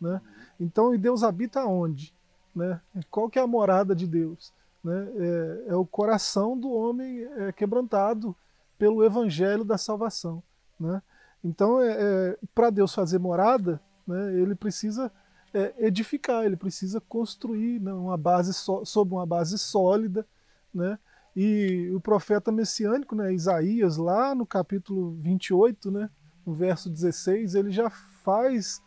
Né? 0.00 0.20
Então, 0.58 0.94
e 0.94 0.98
Deus 0.98 1.22
habita 1.22 1.64
onde? 1.64 2.12
Né? 2.54 2.80
Qual 3.10 3.28
que 3.30 3.38
é 3.38 3.42
a 3.42 3.46
morada 3.46 3.94
de 3.94 4.06
Deus? 4.06 4.52
né, 4.86 5.08
é, 5.16 5.70
é, 5.72 5.74
o 5.74 5.84
coração 5.84 6.56
do 6.56 6.70
homem 6.70 7.24
é, 7.36 7.50
quebrantado 7.50 8.36
pelo 8.78 9.04
evangelho 9.04 9.64
da 9.64 9.76
salvação. 9.76 10.40
Né? 10.78 11.02
Então, 11.42 11.82
é, 11.82 11.96
é 11.98 12.38
para 12.54 12.70
Deus 12.70 12.94
fazer 12.94 13.18
morada, 13.18 13.80
né, 14.06 14.34
ele 14.34 14.54
precisa 14.54 15.10
é, 15.52 15.74
edificar, 15.78 16.44
ele 16.44 16.56
precisa 16.56 17.00
construir 17.00 17.80
né, 17.80 17.92
uma 17.92 18.16
base 18.16 18.52
so, 18.54 18.84
sobre 18.84 19.14
uma 19.14 19.26
base 19.26 19.58
sólida. 19.58 20.26
Né? 20.74 20.98
E 21.34 21.90
o 21.94 22.00
profeta 22.00 22.52
messiânico, 22.52 23.14
né, 23.14 23.32
Isaías, 23.32 23.96
lá 23.96 24.34
no 24.34 24.46
capítulo 24.46 25.12
28, 25.20 25.90
né, 25.90 26.10
no 26.44 26.54
verso 26.54 26.88
16, 26.88 27.54
ele 27.54 27.70
já 27.70 27.90
faz 27.90 28.82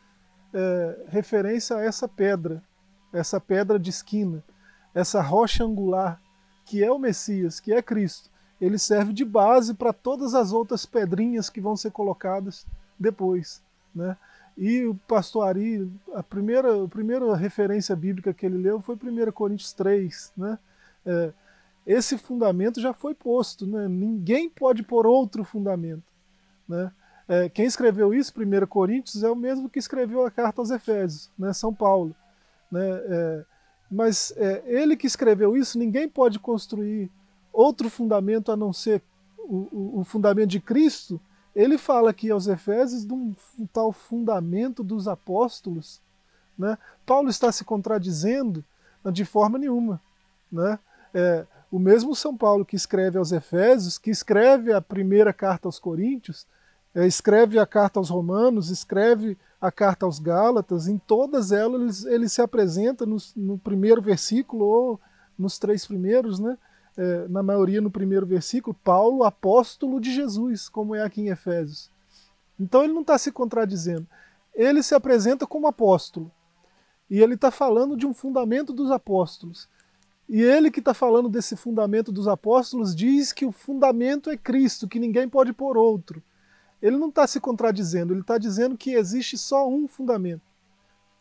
é, 0.53 1.05
referência 1.08 1.75
a 1.75 1.82
essa 1.82 2.08
pedra, 2.08 2.63
essa 3.13 3.39
pedra 3.39 3.79
de 3.79 3.89
esquina 3.89 4.43
essa 4.93 5.21
rocha 5.21 5.63
angular 5.63 6.21
que 6.65 6.84
é 6.84 6.91
o 6.91 6.99
Messias, 6.99 7.60
que 7.60 7.73
é 7.73 7.82
Cristo, 7.82 8.29
ele 8.62 8.77
serve 8.77 9.12
de 9.12 9.25
base 9.25 9.73
para 9.73 9.91
todas 9.91 10.36
as 10.36 10.51
outras 10.53 10.86
pedrinhas 10.86 11.49
que 11.49 11.60
vão 11.60 11.75
ser 11.75 11.89
colocadas 11.89 12.67
depois. 12.99 13.63
Né? 13.95 14.15
E 14.61 14.85
o 14.85 14.93
pastor 15.07 15.47
Ari, 15.47 15.89
a 16.13 16.21
primeira, 16.21 16.83
a 16.83 16.87
primeira 16.89 17.33
referência 17.33 17.95
bíblica 17.95 18.33
que 18.33 18.45
ele 18.45 18.57
leu 18.57 18.81
foi 18.81 18.95
1 18.95 19.31
Coríntios 19.31 19.71
3. 19.71 20.33
Né? 20.35 20.59
É, 21.05 21.31
esse 21.87 22.17
fundamento 22.17 22.81
já 22.81 22.93
foi 22.93 23.15
posto, 23.15 23.65
né? 23.65 23.87
ninguém 23.87 24.49
pode 24.49 24.83
pôr 24.83 25.07
outro 25.07 25.45
fundamento. 25.45 26.03
Né? 26.67 26.91
É, 27.25 27.47
quem 27.47 27.65
escreveu 27.65 28.13
isso, 28.13 28.33
1 28.35 28.67
Coríntios, 28.67 29.23
é 29.23 29.29
o 29.29 29.35
mesmo 29.35 29.69
que 29.69 29.79
escreveu 29.79 30.25
a 30.25 30.31
carta 30.31 30.59
aos 30.59 30.71
Efésios, 30.71 31.31
né? 31.39 31.53
São 31.53 31.73
Paulo. 31.73 32.13
Né? 32.69 32.81
É, 32.85 33.45
mas 33.89 34.33
é, 34.35 34.61
ele 34.65 34.97
que 34.97 35.07
escreveu 35.07 35.55
isso, 35.55 35.79
ninguém 35.79 36.09
pode 36.09 36.37
construir 36.37 37.09
outro 37.53 37.89
fundamento 37.89 38.51
a 38.51 38.57
não 38.57 38.73
ser 38.73 39.01
o, 39.37 39.69
o, 39.71 39.99
o 40.01 40.03
fundamento 40.03 40.49
de 40.49 40.59
Cristo. 40.59 41.21
Ele 41.59 41.77
fala 41.77 42.09
aqui 42.11 42.31
aos 42.31 42.47
Efésios 42.47 43.05
de 43.05 43.13
um, 43.13 43.35
um 43.59 43.65
tal 43.65 43.91
fundamento 43.91 44.81
dos 44.81 45.09
apóstolos. 45.09 46.01
Né? 46.57 46.77
Paulo 47.05 47.29
está 47.29 47.51
se 47.51 47.65
contradizendo 47.65 48.63
de 49.11 49.25
forma 49.25 49.57
nenhuma. 49.57 49.99
Né? 50.49 50.79
É, 51.13 51.45
o 51.69 51.77
mesmo 51.77 52.15
São 52.15 52.37
Paulo 52.37 52.63
que 52.63 52.77
escreve 52.77 53.17
aos 53.17 53.33
Efésios, 53.33 53.97
que 53.97 54.09
escreve 54.09 54.71
a 54.71 54.79
primeira 54.79 55.33
carta 55.33 55.67
aos 55.67 55.77
Coríntios, 55.79 56.47
é, 56.95 57.05
escreve 57.05 57.59
a 57.59 57.65
carta 57.65 57.99
aos 57.99 58.09
Romanos, 58.09 58.69
escreve 58.69 59.37
a 59.59 59.69
carta 59.69 60.05
aos 60.05 60.17
Gálatas, 60.17 60.87
em 60.87 60.97
todas 60.97 61.51
elas 61.51 62.05
ele, 62.05 62.15
ele 62.15 62.29
se 62.29 62.41
apresenta 62.41 63.05
no, 63.05 63.57
primeiro 63.57 64.01
versículo 64.01 64.63
ou 64.63 64.99
nos 65.37 65.59
três 65.59 65.85
primeiros, 65.85 66.39
né? 66.39 66.57
É, 67.01 67.27
na 67.29 67.41
maioria 67.41 67.79
no 67.79 67.89
primeiro 67.89 68.25
versículo, 68.25 68.75
Paulo, 68.83 69.23
apóstolo 69.23 70.01
de 70.01 70.13
Jesus, 70.13 70.67
como 70.67 70.93
é 70.93 71.01
aqui 71.01 71.21
em 71.21 71.29
Efésios. 71.29 71.89
Então 72.59 72.83
ele 72.83 72.91
não 72.91 73.01
está 73.01 73.17
se 73.17 73.31
contradizendo. 73.31 74.05
Ele 74.53 74.83
se 74.83 74.93
apresenta 74.93 75.47
como 75.47 75.67
apóstolo. 75.67 76.29
E 77.09 77.21
ele 77.21 77.35
está 77.35 77.49
falando 77.49 77.95
de 77.95 78.05
um 78.05 78.13
fundamento 78.13 78.73
dos 78.73 78.91
apóstolos. 78.91 79.69
E 80.27 80.41
ele 80.41 80.69
que 80.69 80.79
está 80.79 80.93
falando 80.93 81.29
desse 81.29 81.55
fundamento 81.55 82.12
dos 82.12 82.27
apóstolos 82.27 82.93
diz 82.95 83.31
que 83.31 83.45
o 83.45 83.51
fundamento 83.51 84.29
é 84.29 84.35
Cristo, 84.35 84.88
que 84.88 84.99
ninguém 84.99 85.29
pode 85.29 85.53
pôr 85.53 85.77
outro 85.77 86.21
ele 86.81 86.97
não 86.97 87.09
está 87.09 87.27
se 87.27 87.39
contradizendo, 87.39 88.13
ele 88.13 88.21
está 88.21 88.38
dizendo 88.38 88.77
que 88.77 88.93
existe 88.93 89.38
só 89.38 89.67
um 89.67 89.88
fundamento. 89.88 90.41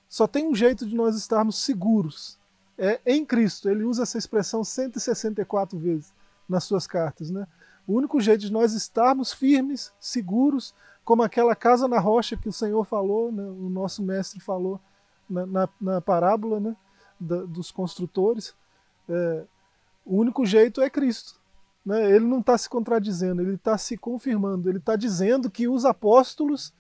Só 0.09 0.27
tem 0.27 0.47
um 0.47 0.55
jeito 0.55 0.87
de 0.87 0.95
nós 0.95 1.17
estarmos 1.17 1.59
seguros. 1.59 2.39
É 2.79 3.01
em 3.05 3.25
Cristo. 3.25 3.69
Ele 3.69 3.83
usa 3.83 4.05
essa 4.05 4.17
expressão 4.17 4.63
164 4.63 5.77
vezes 5.79 6.13
nas 6.49 6.65
suas 6.65 6.87
cartas. 6.87 7.31
Né? 7.31 7.47
O 7.87 7.95
único 7.95 8.21
jeito 8.21 8.43
de 8.43 8.53
nós 8.53 8.73
estarmos 8.73 9.33
firmes, 9.33 9.93
seguros, 9.99 10.75
como 11.05 11.23
aquela 11.23 11.57
casa 11.57 11.89
na 11.89 11.99
rocha 11.99 12.37
que 12.37 12.49
o 12.49 12.53
Senhor 12.53 12.85
falou, 12.85 13.33
né? 13.33 13.43
o 13.43 13.69
nosso 13.69 14.03
mestre 14.03 14.41
falou 14.41 14.81
na, 15.29 15.45
na, 15.45 15.69
na 15.81 16.01
parábola 16.01 16.61
né? 16.61 16.77
Da, 17.19 17.43
dos 17.43 17.71
construtores. 17.73 18.55
É, 19.09 19.45
o 20.07 20.17
único 20.17 20.47
jeito 20.47 20.81
é 20.81 20.89
Cristo. 20.89 21.39
Né? 21.85 22.11
Ele 22.11 22.27
não 22.27 22.41
está 22.41 22.57
se 22.57 22.69
contradizendo, 22.69 23.43
ele 23.43 23.55
está 23.55 23.77
se 23.77 23.97
confirmando. 23.97 24.69
Ele 24.69 24.79
está 24.79 24.95
dizendo 24.95 25.51
que 25.51 25.67
os 25.67 25.85
apóstolos, 25.85 26.73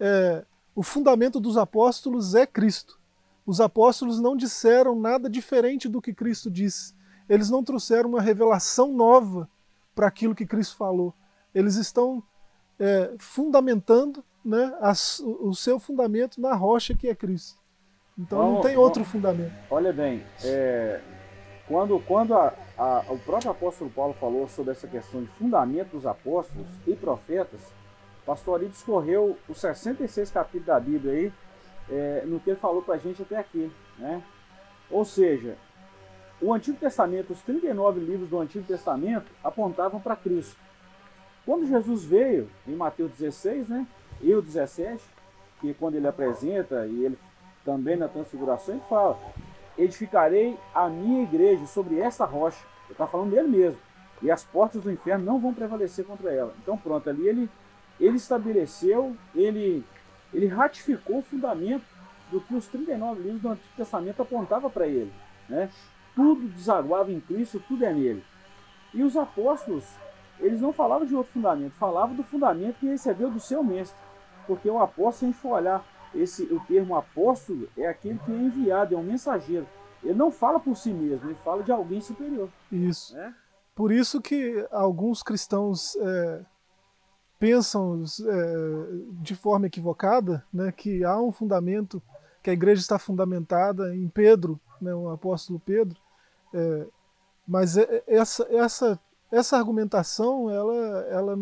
é, 0.00 0.44
o 0.74 0.82
fundamento 0.82 1.38
dos 1.38 1.56
apóstolos 1.56 2.34
é 2.34 2.46
Cristo. 2.46 2.98
Os 3.46 3.60
apóstolos 3.60 4.20
não 4.20 4.36
disseram 4.36 4.98
nada 4.98 5.30
diferente 5.30 5.88
do 5.88 6.02
que 6.02 6.12
Cristo 6.12 6.50
disse. 6.50 6.94
Eles 7.28 7.48
não 7.48 7.62
trouxeram 7.62 8.10
uma 8.10 8.20
revelação 8.20 8.92
nova 8.92 9.48
para 9.94 10.08
aquilo 10.08 10.34
que 10.34 10.44
Cristo 10.44 10.76
falou. 10.76 11.14
Eles 11.54 11.76
estão 11.76 12.22
é, 12.78 13.14
fundamentando 13.18 14.24
né, 14.44 14.72
o 15.20 15.54
seu 15.54 15.78
fundamento 15.78 16.40
na 16.40 16.54
rocha 16.54 16.94
que 16.94 17.08
é 17.08 17.14
Cristo. 17.14 17.58
Então 18.18 18.54
não 18.54 18.60
tem 18.60 18.76
outro 18.76 19.04
fundamento. 19.04 19.52
Olha 19.70 19.92
bem, 19.92 20.24
é, 20.42 21.00
quando, 21.68 22.00
quando 22.00 22.34
a, 22.34 22.54
a, 22.78 23.04
o 23.10 23.18
próprio 23.18 23.50
apóstolo 23.50 23.90
Paulo 23.90 24.14
falou 24.14 24.48
sobre 24.48 24.72
essa 24.72 24.86
questão 24.86 25.22
de 25.22 25.28
fundamento 25.30 25.90
dos 25.90 26.06
apóstolos 26.06 26.66
e 26.86 26.94
profetas, 26.94 27.60
pastor 28.24 28.58
ali 28.58 28.68
discorreu 28.68 29.36
os 29.48 29.60
66 29.60 30.30
capítulos 30.30 30.66
da 30.66 30.80
Bíblia 30.80 31.12
aí, 31.12 31.32
é, 31.90 32.22
no 32.26 32.40
que 32.40 32.50
ele 32.50 32.58
falou 32.58 32.82
para 32.82 32.94
a 32.94 32.98
gente 32.98 33.22
até 33.22 33.36
aqui. 33.36 33.70
Né? 33.98 34.22
Ou 34.90 35.04
seja, 35.04 35.56
o 36.40 36.52
Antigo 36.52 36.76
Testamento, 36.78 37.32
os 37.32 37.40
39 37.42 38.00
livros 38.00 38.28
do 38.28 38.38
Antigo 38.38 38.64
Testamento 38.66 39.30
apontavam 39.42 40.00
para 40.00 40.16
Cristo. 40.16 40.56
Quando 41.44 41.66
Jesus 41.66 42.04
veio, 42.04 42.50
em 42.66 42.74
Mateus 42.74 43.12
16 43.12 43.68
né, 43.68 43.86
e 44.20 44.34
o 44.34 44.42
17, 44.42 45.02
que 45.60 45.72
quando 45.74 45.94
ele 45.94 46.06
apresenta, 46.06 46.86
e 46.86 47.04
ele 47.04 47.16
também 47.64 47.96
na 47.96 48.08
transfiguração, 48.08 48.74
ele 48.74 48.84
fala: 48.88 49.18
edificarei 49.78 50.58
a 50.74 50.88
minha 50.88 51.22
igreja 51.22 51.66
sobre 51.66 52.00
essa 52.00 52.24
rocha. 52.24 52.64
Ele 52.84 52.92
está 52.92 53.06
falando 53.06 53.30
dele 53.30 53.48
mesmo. 53.48 53.80
E 54.22 54.30
as 54.30 54.44
portas 54.44 54.82
do 54.82 54.90
inferno 54.90 55.24
não 55.24 55.38
vão 55.38 55.52
prevalecer 55.52 56.04
contra 56.04 56.32
ela. 56.32 56.54
Então 56.62 56.76
pronto, 56.76 57.08
ali 57.08 57.28
ele, 57.28 57.50
ele 58.00 58.16
estabeleceu, 58.16 59.14
ele, 59.34 59.84
ele 60.32 60.46
ratificou 60.46 61.18
o 61.18 61.22
fundamento 61.22 61.84
do 62.30 62.40
que 62.40 62.54
os 62.54 62.66
39 62.66 63.22
livros 63.22 63.42
do 63.42 63.48
Antigo 63.50 63.68
Testamento 63.76 64.22
apontavam 64.22 64.70
para 64.70 64.86
ele. 64.86 65.12
Né? 65.48 65.70
Tudo 66.14 66.48
desaguava 66.48 67.12
em 67.12 67.20
Cristo, 67.20 67.62
tudo 67.68 67.84
é 67.84 67.92
nele. 67.92 68.24
E 68.92 69.02
os 69.02 69.16
apóstolos, 69.16 69.84
eles 70.40 70.60
não 70.60 70.72
falavam 70.72 71.06
de 71.06 71.14
outro 71.14 71.32
fundamento, 71.32 71.72
falavam 71.74 72.16
do 72.16 72.22
fundamento 72.22 72.78
que 72.80 72.86
recebeu 72.86 73.30
do 73.30 73.40
seu 73.40 73.62
mestre. 73.62 73.98
Porque 74.46 74.68
o 74.68 74.78
apóstolo, 74.78 75.12
se 75.12 75.24
a 75.24 75.28
gente 75.28 75.40
for 75.40 75.52
olhar 75.52 75.84
esse, 76.14 76.44
o 76.44 76.60
termo 76.60 76.96
apóstolo 76.96 77.68
é 77.76 77.86
aquele 77.86 78.18
que 78.18 78.32
é 78.32 78.34
enviado, 78.34 78.94
é 78.94 78.98
um 78.98 79.02
mensageiro. 79.02 79.66
Ele 80.02 80.14
não 80.14 80.30
fala 80.30 80.60
por 80.60 80.76
si 80.76 80.90
mesmo, 80.90 81.28
ele 81.28 81.34
fala 81.36 81.62
de 81.62 81.72
alguém 81.72 82.00
superior. 82.00 82.48
Isso. 82.70 83.14
Né? 83.14 83.34
Por 83.74 83.92
isso 83.92 84.20
que 84.22 84.66
alguns 84.70 85.22
cristãos 85.22 85.96
é, 85.96 86.44
pensam 87.38 88.02
é, 88.26 88.86
de 89.20 89.34
forma 89.34 89.66
equivocada 89.66 90.44
né, 90.52 90.72
que 90.72 91.04
há 91.04 91.20
um 91.20 91.30
fundamento, 91.30 92.02
que 92.42 92.50
a 92.50 92.52
igreja 92.52 92.80
está 92.80 92.98
fundamentada 92.98 93.94
em 93.94 94.08
Pedro, 94.08 94.58
né, 94.80 94.94
o 94.94 95.10
apóstolo 95.10 95.60
Pedro. 95.60 95.98
É, 96.54 96.86
mas 97.46 97.76
é, 97.76 98.02
essa, 98.06 98.46
essa, 98.50 99.00
essa 99.30 99.56
argumentação, 99.56 100.50
ela, 100.50 100.76
ela 101.10 101.38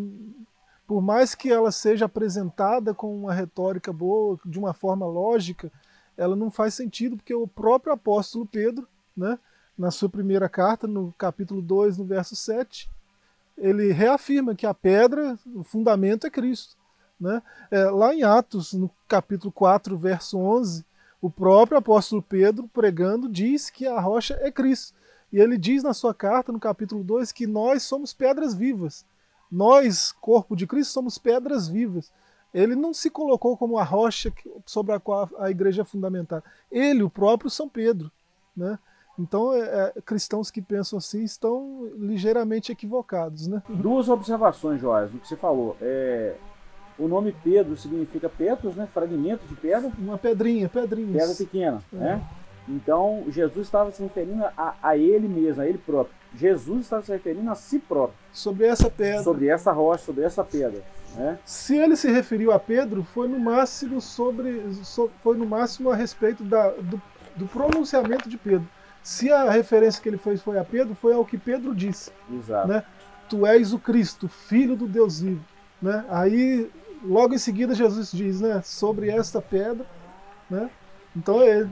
por 0.87 1.01
mais 1.01 1.35
que 1.35 1.51
ela 1.51 1.73
seja 1.73 2.07
apresentada 2.07 2.93
com 2.93 3.15
uma 3.15 3.33
retórica 3.33 3.93
boa, 3.93 4.39
de 4.45 4.59
uma 4.59 4.75
forma 4.75 5.07
lógica, 5.07 5.71
ela 6.17 6.37
não 6.37 6.51
faz 6.51 6.75
sentido, 6.75 7.17
porque 7.17 7.35
o 7.35 7.49
próprio 7.49 7.93
apóstolo 7.93 8.47
Pedro, 8.47 8.87
né, 9.17 9.39
na 9.77 9.91
sua 9.91 10.09
primeira 10.09 10.49
carta, 10.49 10.87
no 10.87 11.13
capítulo 11.17 11.61
2, 11.61 11.99
no 11.99 12.05
verso 12.05 12.37
7, 12.37 12.89
ele 13.57 13.93
reafirma 13.93 14.55
que 14.55 14.67
a 14.67 14.75
pedra, 14.75 15.39
o 15.55 15.63
fundamento 15.63 16.27
é 16.27 16.31
Cristo. 16.31 16.77
Né? 17.19 17.43
É, 17.71 17.85
lá 17.85 18.15
em 18.15 18.23
Atos, 18.23 18.73
no 18.73 18.91
capítulo 19.09 19.53
4, 19.53 19.97
verso 19.97 20.39
11, 20.39 20.85
o 21.21 21.31
próprio 21.31 21.79
apóstolo 21.79 22.21
Pedro, 22.21 22.69
pregando, 22.69 23.29
diz 23.29 23.71
que 23.71 23.87
a 23.87 23.99
rocha 24.01 24.39
é 24.43 24.51
Cristo. 24.51 24.95
E 25.33 25.41
ele 25.41 25.57
diz 25.57 25.83
na 25.83 25.95
sua 25.95 26.13
carta, 26.13 26.53
no 26.53 26.61
capítulo 26.61 27.03
2, 27.03 27.33
que 27.33 27.47
nós 27.47 27.83
somos 27.83 28.13
pedras 28.13 28.55
vivas. 28.55 29.05
Nós, 29.51 30.13
corpo 30.13 30.55
de 30.55 30.67
Cristo, 30.67 30.93
somos 30.93 31.17
pedras 31.17 31.67
vivas. 31.67 32.13
Ele 32.53 32.77
não 32.77 32.95
se 32.95 33.11
colocou 33.11 33.57
como 33.57 33.79
a 33.79 33.83
rocha 33.83 34.33
sobre 34.65 34.95
a 34.95 35.01
qual 35.01 35.29
a 35.39 35.51
igreja 35.51 35.83
é 35.83 35.85
fundamentada. 35.85 36.45
Ele, 36.71 37.03
o 37.03 37.11
próprio 37.11 37.51
São 37.51 37.69
Pedro. 37.69 38.13
Né? 38.57 38.79
Então, 39.19 39.53
é, 39.55 39.93
é, 39.97 40.01
cristãos 40.05 40.51
que 40.51 40.61
pensam 40.61 40.99
assim 40.99 41.23
estão 41.23 41.89
ligeiramente 41.97 42.73
equivocados. 42.73 43.47
Né? 43.47 43.63
Duas 43.69 44.09
observações, 44.09 44.81
Joás, 44.81 45.13
no 45.13 45.21
que 45.21 45.29
você 45.29 45.37
falou. 45.37 45.77
É, 45.81 46.35
o 46.99 47.09
nome 47.09 47.35
Pedro 47.45 47.77
significa 47.77 48.29
Petros, 48.29 48.77
né? 48.77 48.89
fragmento 48.93 49.47
de 49.47 49.55
pedra. 49.55 49.91
Uma 49.99 50.19
pedrinha, 50.19 50.69
pedrinha. 50.69 51.19
Pedra 51.19 51.35
pequena. 51.35 51.83
É. 51.93 51.97
Né? 51.97 52.23
Então, 52.69 53.25
Jesus 53.29 53.67
estava 53.67 53.91
se 53.93 54.03
referindo 54.03 54.45
a, 54.57 54.75
a 54.83 54.97
ele 54.97 55.29
mesmo, 55.29 55.63
a 55.63 55.67
ele 55.67 55.79
próprio. 55.79 56.15
Jesus 56.35 56.81
está 56.81 57.03
se 57.03 57.13
referindo 57.13 57.51
a 57.51 57.55
si 57.55 57.79
próprio. 57.79 58.19
Sobre 58.33 58.67
essa 58.67 58.91
pedra. 58.91 59.23
Sobre 59.23 59.49
essa 59.49 59.71
rocha, 59.71 60.05
sobre 60.05 60.25
essa 60.25 60.43
pedra. 60.43 60.83
Né? 61.15 61.39
Se 61.45 61.77
ele 61.77 61.97
se 61.97 62.11
referiu 62.11 62.53
a 62.53 62.59
Pedro, 62.59 63.05
foi 63.05 63.29
no 63.29 63.39
máximo 63.39 64.01
sobre, 64.01 64.63
foi 65.23 65.37
no 65.37 65.47
máximo 65.47 65.91
a 65.91 65.97
respeito 65.97 66.43
da, 66.43 66.71
do, 66.71 67.01
do 67.37 67.47
pronunciamento 67.47 68.29
de 68.29 68.37
Pedro. 68.37 68.67
Se 69.05 69.31
a 69.31 69.51
referência 69.51 70.03
que 70.03 70.09
ele 70.09 70.17
fez 70.17 70.41
foi 70.41 70.59
a 70.59 70.65
Pedro, 70.65 70.95
foi 70.95 71.13
ao 71.13 71.27
que 71.27 71.37
Pedro 71.37 71.75
disse. 71.75 72.11
Exato. 72.33 72.67
Né? 72.67 72.83
Tu 73.29 73.47
és 73.47 73.75
o 73.75 73.79
Cristo, 73.79 74.27
filho 74.29 74.75
do 74.75 74.87
Deus 74.87 75.21
vivo. 75.21 75.45
Né? 75.81 76.03
Aí, 76.09 76.71
logo 77.05 77.35
em 77.35 77.39
seguida, 77.39 77.75
Jesus 77.75 78.11
diz, 78.11 78.41
né, 78.41 78.63
sobre 78.65 79.11
esta 79.11 79.43
pedra. 79.43 79.85
Né? 80.49 80.71
Então, 81.15 81.43
é, 81.43 81.69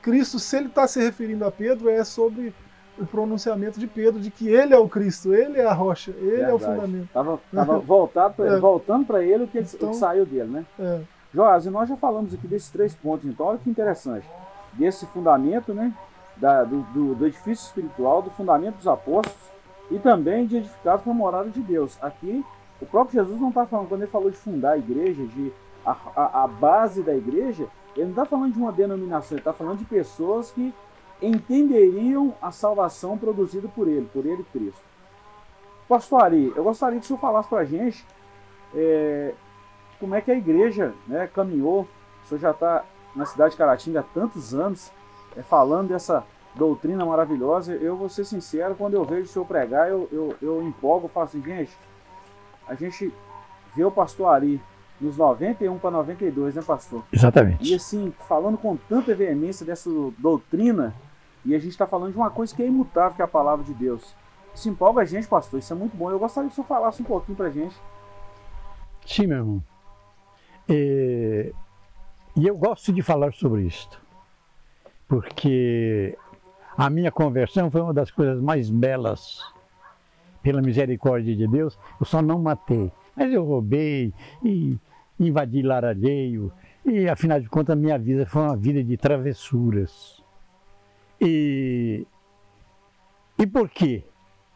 Cristo, 0.00 0.38
se 0.38 0.56
ele 0.56 0.68
está 0.68 0.86
se 0.86 1.00
referindo 1.00 1.44
a 1.44 1.50
Pedro, 1.50 1.90
é 1.90 2.04
sobre 2.04 2.54
o 2.96 3.04
pronunciamento 3.04 3.80
de 3.80 3.88
Pedro 3.88 4.20
de 4.20 4.30
que 4.30 4.48
ele 4.48 4.72
é 4.72 4.78
o 4.78 4.88
Cristo, 4.88 5.34
ele 5.34 5.58
é 5.58 5.66
a 5.66 5.72
rocha, 5.72 6.12
ele 6.12 6.30
Verdade. 6.30 6.50
é 6.50 6.54
o 6.54 6.58
fundamento. 6.60 7.04
Estava 7.04 7.78
voltado 7.80 8.34
pra, 8.34 8.46
é. 8.54 8.56
voltando 8.60 9.04
para 9.04 9.24
ele 9.24 9.44
o 9.44 9.48
que, 9.48 9.58
então, 9.58 9.88
o 9.88 9.92
que, 9.92 9.98
saiu 9.98 10.24
dele, 10.24 10.48
né? 10.48 10.66
É. 10.78 11.00
Joás, 11.34 11.66
e 11.66 11.70
nós 11.70 11.88
já 11.88 11.96
falamos 11.96 12.32
aqui 12.32 12.46
desses 12.46 12.70
três 12.70 12.94
pontos, 12.94 13.28
então 13.28 13.46
olha 13.46 13.58
que 13.58 13.68
interessante. 13.68 14.28
Desse 14.74 15.06
fundamento, 15.06 15.74
né? 15.74 15.92
Da, 16.36 16.64
do, 16.64 16.82
do, 16.92 17.14
do, 17.14 17.26
edifício 17.26 17.66
espiritual, 17.66 18.22
do 18.22 18.30
fundamento 18.30 18.76
dos 18.76 18.88
apóstolos 18.88 19.50
e 19.90 19.98
também 19.98 20.46
de 20.46 20.56
edificados 20.58 21.02
para 21.02 21.12
a 21.12 21.14
morada 21.14 21.50
de 21.50 21.60
Deus. 21.60 21.98
Aqui, 22.02 22.44
o 22.80 22.86
próprio 22.86 23.22
Jesus 23.22 23.40
não 23.40 23.50
está 23.50 23.66
falando, 23.66 23.88
quando 23.88 24.02
ele 24.02 24.10
falou 24.10 24.30
de 24.30 24.36
fundar 24.36 24.72
a 24.72 24.78
igreja, 24.78 25.24
de 25.24 25.52
a, 25.84 25.96
a, 26.16 26.44
a 26.44 26.46
base 26.46 27.02
da 27.02 27.14
igreja, 27.14 27.68
ele 27.94 28.04
não 28.04 28.10
está 28.10 28.24
falando 28.24 28.52
de 28.52 28.58
uma 28.58 28.72
denominação, 28.72 29.36
ele 29.36 29.40
está 29.40 29.52
falando 29.52 29.78
de 29.78 29.84
pessoas 29.84 30.50
que 30.50 30.74
entenderiam 31.20 32.34
a 32.40 32.50
salvação 32.50 33.16
produzida 33.16 33.68
por 33.68 33.86
ele, 33.86 34.08
por 34.12 34.26
ele 34.26 34.44
Cristo. 34.52 34.80
Pastor 35.88 36.22
Ari, 36.22 36.52
eu 36.56 36.64
gostaria 36.64 36.98
que 36.98 37.04
o 37.04 37.08
senhor 37.08 37.20
falasse 37.20 37.48
para 37.48 37.58
a 37.58 37.64
gente 37.64 38.04
é, 38.74 39.34
como 40.00 40.14
é 40.14 40.20
que 40.20 40.30
a 40.30 40.34
igreja 40.34 40.94
né, 41.06 41.28
caminhou. 41.32 41.86
O 42.24 42.26
senhor 42.26 42.40
já 42.40 42.50
está 42.50 42.84
na 43.14 43.26
cidade 43.26 43.52
de 43.52 43.56
Caratinga 43.56 44.00
há 44.00 44.02
tantos 44.02 44.54
anos, 44.54 44.90
falando 45.42 45.88
dessa 45.88 46.24
doutrina 46.54 47.04
maravilhosa. 47.04 47.74
Eu 47.74 47.96
vou 47.96 48.08
ser 48.08 48.24
sincero, 48.24 48.74
quando 48.74 48.94
eu 48.94 49.04
vejo 49.04 49.22
o 49.22 49.26
senhor 49.26 49.44
pregar, 49.44 49.88
eu, 49.88 50.08
eu, 50.12 50.36
eu 50.42 50.62
empolgo, 50.62 51.08
falo 51.08 51.26
assim, 51.26 51.42
gente, 51.42 51.76
a 52.66 52.74
gente 52.74 53.12
vê 53.74 53.84
o 53.84 53.90
pastor 53.90 54.28
Ari 54.28 54.60
nos 55.00 55.16
91 55.16 55.78
para 55.78 55.90
92, 55.90 56.54
né, 56.54 56.62
pastor? 56.62 57.02
Exatamente. 57.12 57.70
E 57.70 57.74
assim, 57.74 58.12
falando 58.28 58.56
com 58.56 58.76
tanta 58.76 59.14
veemência 59.14 59.66
dessa 59.66 59.90
doutrina, 60.18 60.94
e 61.44 61.54
a 61.54 61.58
gente 61.58 61.72
está 61.72 61.86
falando 61.86 62.12
de 62.12 62.16
uma 62.16 62.30
coisa 62.30 62.54
que 62.54 62.62
é 62.62 62.66
imutável, 62.66 63.16
que 63.16 63.22
é 63.22 63.24
a 63.24 63.28
palavra 63.28 63.64
de 63.64 63.74
Deus. 63.74 64.14
Isso 64.54 64.68
empolga 64.68 65.02
a 65.02 65.04
gente, 65.04 65.26
pastor, 65.26 65.58
isso 65.58 65.72
é 65.72 65.76
muito 65.76 65.96
bom. 65.96 66.10
Eu 66.10 66.18
gostaria 66.18 66.48
que 66.48 66.52
o 66.52 66.54
senhor 66.54 66.66
falasse 66.66 67.02
um 67.02 67.04
pouquinho 67.04 67.36
para 67.36 67.46
a 67.46 67.50
gente. 67.50 67.74
Sim, 69.04 69.26
meu 69.26 69.38
irmão. 69.38 69.64
E, 70.68 71.52
e 72.36 72.46
eu 72.46 72.56
gosto 72.56 72.92
de 72.92 73.02
falar 73.02 73.32
sobre 73.32 73.62
isto, 73.62 74.00
porque 75.12 76.16
a 76.74 76.88
minha 76.88 77.12
conversão 77.12 77.70
foi 77.70 77.82
uma 77.82 77.92
das 77.92 78.10
coisas 78.10 78.40
mais 78.40 78.70
belas, 78.70 79.42
pela 80.42 80.62
misericórdia 80.62 81.36
de 81.36 81.46
Deus. 81.46 81.78
Eu 82.00 82.06
só 82.06 82.22
não 82.22 82.38
matei, 82.38 82.90
mas 83.14 83.30
eu 83.30 83.44
roubei 83.44 84.14
e 84.42 84.78
invadi 85.20 85.60
laranjeio, 85.60 86.50
e 86.82 87.10
afinal 87.10 87.38
de 87.38 87.46
contas, 87.46 87.76
minha 87.76 87.98
vida 87.98 88.24
foi 88.24 88.40
uma 88.40 88.56
vida 88.56 88.82
de 88.82 88.96
travessuras. 88.96 90.24
E, 91.20 92.06
e 93.38 93.46
por 93.46 93.68
quê? 93.68 94.04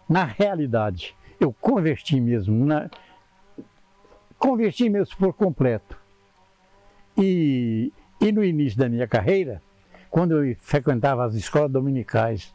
Na 0.08 0.24
realidade, 0.24 1.14
eu 1.38 1.52
converti 1.52 2.18
mesmo, 2.18 2.64
na, 2.64 2.88
converti 4.38 4.88
mesmo 4.88 5.14
por 5.18 5.34
completo. 5.34 5.98
E, 7.14 7.92
e 8.18 8.32
no 8.32 8.42
início 8.42 8.78
da 8.78 8.88
minha 8.88 9.06
carreira, 9.06 9.60
quando 10.16 10.42
eu 10.42 10.56
frequentava 10.60 11.26
as 11.26 11.34
escolas 11.34 11.70
dominicais, 11.70 12.50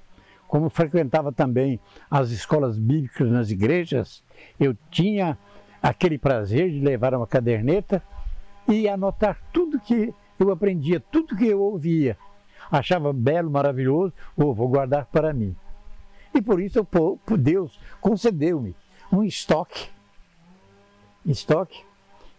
como 0.48 0.68
frequentava 0.68 1.32
também 1.32 1.80
as 2.10 2.32
escolas 2.32 2.76
bíblicas 2.76 3.30
nas 3.30 3.52
igrejas, 3.52 4.24
eu 4.60 4.76
tinha 4.90 5.38
aquele 5.80 6.18
prazer 6.18 6.72
de 6.72 6.80
levar 6.80 7.14
uma 7.14 7.28
caderneta 7.28 8.02
e 8.68 8.90
anotar 8.90 9.38
tudo 9.54 9.80
que 9.80 10.12
eu 10.40 10.50
aprendia, 10.50 11.00
tudo 11.00 11.38
que 11.38 11.46
eu 11.46 11.62
ouvia. 11.62 12.18
Achava 12.72 13.14
belo, 13.14 13.52
maravilhoso, 13.52 14.12
ou 14.36 14.56
vou 14.56 14.68
guardar 14.68 15.06
para 15.06 15.32
mim. 15.32 15.56
E 16.34 16.42
por 16.42 16.60
isso 16.60 16.80
Deus 17.38 17.80
concedeu-me 18.02 18.76
um 19.14 19.24
estoque. 19.24 19.88
Estoque 21.24 21.84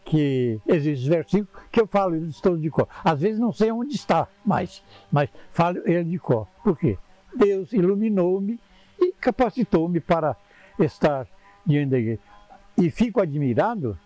que 0.05 0.61
existe 0.67 1.09
versículo 1.09 1.49
que 1.71 1.81
eu 1.81 1.87
falo 1.87 2.15
eles 2.15 2.41
todos 2.41 2.61
de 2.61 2.71
cor. 2.71 2.89
Às 3.05 3.21
vezes 3.21 3.39
não 3.39 3.53
sei 3.53 3.71
onde 3.71 3.95
está, 3.95 4.29
mas, 4.45 4.83
mas 5.11 5.31
falo 5.51 5.79
ele 5.85 6.05
de 6.05 6.19
cor. 6.19 6.47
Por 6.63 6.77
quê? 6.77 6.99
Deus 7.35 7.73
iluminou-me 7.73 8.61
e 9.01 9.13
capacitou-me 9.13 10.01
para 10.01 10.37
estar 10.79 11.27
diante 11.65 11.91
da 11.91 11.99
igreja. 11.99 12.21
E 12.77 12.91
fico 12.91 13.21
admirado 13.21 13.99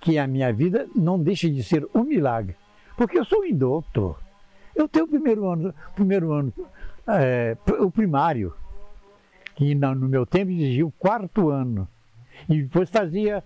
que 0.00 0.18
a 0.18 0.26
minha 0.26 0.52
vida 0.52 0.88
não 0.94 1.18
deixa 1.18 1.48
de 1.48 1.62
ser 1.62 1.86
um 1.94 2.04
milagre, 2.04 2.56
porque 2.96 3.18
eu 3.18 3.24
sou 3.24 3.44
indouto. 3.44 4.16
Eu 4.74 4.88
tenho 4.88 5.04
o 5.04 5.08
primeiro 5.08 5.48
ano, 5.48 5.74
primeiro 5.94 6.32
ano 6.32 6.52
é, 7.06 7.56
o 7.80 7.90
primário, 7.90 8.54
que 9.54 9.74
no 9.74 10.08
meu 10.08 10.24
tempo 10.24 10.50
exigia 10.50 10.86
o 10.86 10.92
quarto 10.92 11.50
ano. 11.50 11.86
E 12.48 12.62
depois 12.62 12.88
fazia, 12.90 13.42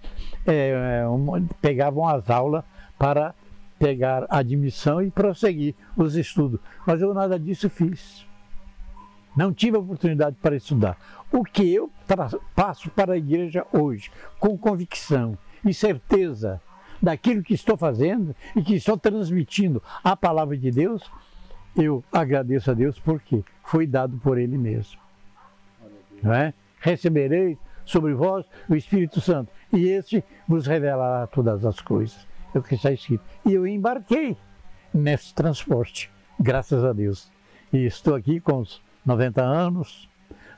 é, 0.46 1.04
pegavam 1.60 2.06
as 2.06 2.28
aulas 2.30 2.64
para 2.98 3.34
pegar 3.78 4.26
admissão 4.30 5.02
e 5.02 5.10
prosseguir 5.10 5.74
os 5.96 6.14
estudos. 6.14 6.60
Mas 6.86 7.00
eu 7.02 7.12
nada 7.12 7.38
disso 7.38 7.68
fiz. 7.68 8.26
Não 9.36 9.52
tive 9.52 9.76
oportunidade 9.76 10.36
para 10.40 10.56
estudar. 10.56 10.96
O 11.32 11.44
que 11.44 11.74
eu 11.74 11.90
passo 12.54 12.88
para 12.90 13.14
a 13.14 13.18
igreja 13.18 13.66
hoje, 13.72 14.10
com 14.38 14.56
convicção 14.56 15.36
e 15.64 15.74
certeza 15.74 16.60
daquilo 17.02 17.42
que 17.42 17.54
estou 17.54 17.76
fazendo 17.76 18.34
e 18.54 18.62
que 18.62 18.74
estou 18.74 18.96
transmitindo 18.96 19.82
a 20.02 20.16
palavra 20.16 20.56
de 20.56 20.70
Deus, 20.70 21.02
eu 21.76 22.04
agradeço 22.12 22.70
a 22.70 22.74
Deus 22.74 22.98
porque 23.00 23.44
foi 23.64 23.86
dado 23.86 24.16
por 24.18 24.38
Ele 24.38 24.56
mesmo. 24.56 25.00
Não 26.22 26.32
é? 26.32 26.54
Recebereis 26.80 27.58
sobre 27.84 28.14
vós 28.14 28.46
o 28.68 28.74
Espírito 28.74 29.20
Santo, 29.20 29.50
e 29.72 29.88
este 29.88 30.24
vos 30.48 30.66
revelará 30.66 31.26
todas 31.26 31.64
as 31.64 31.80
coisas. 31.80 32.26
É 32.54 32.58
o 32.58 32.62
que 32.62 32.74
está 32.74 32.92
escrito. 32.92 33.24
E 33.44 33.52
eu 33.52 33.66
embarquei 33.66 34.36
nesse 34.92 35.34
transporte, 35.34 36.10
graças 36.38 36.84
a 36.84 36.92
Deus. 36.92 37.30
E 37.72 37.84
estou 37.84 38.14
aqui 38.14 38.40
com 38.40 38.60
os 38.60 38.80
90 39.04 39.42
anos, 39.42 40.08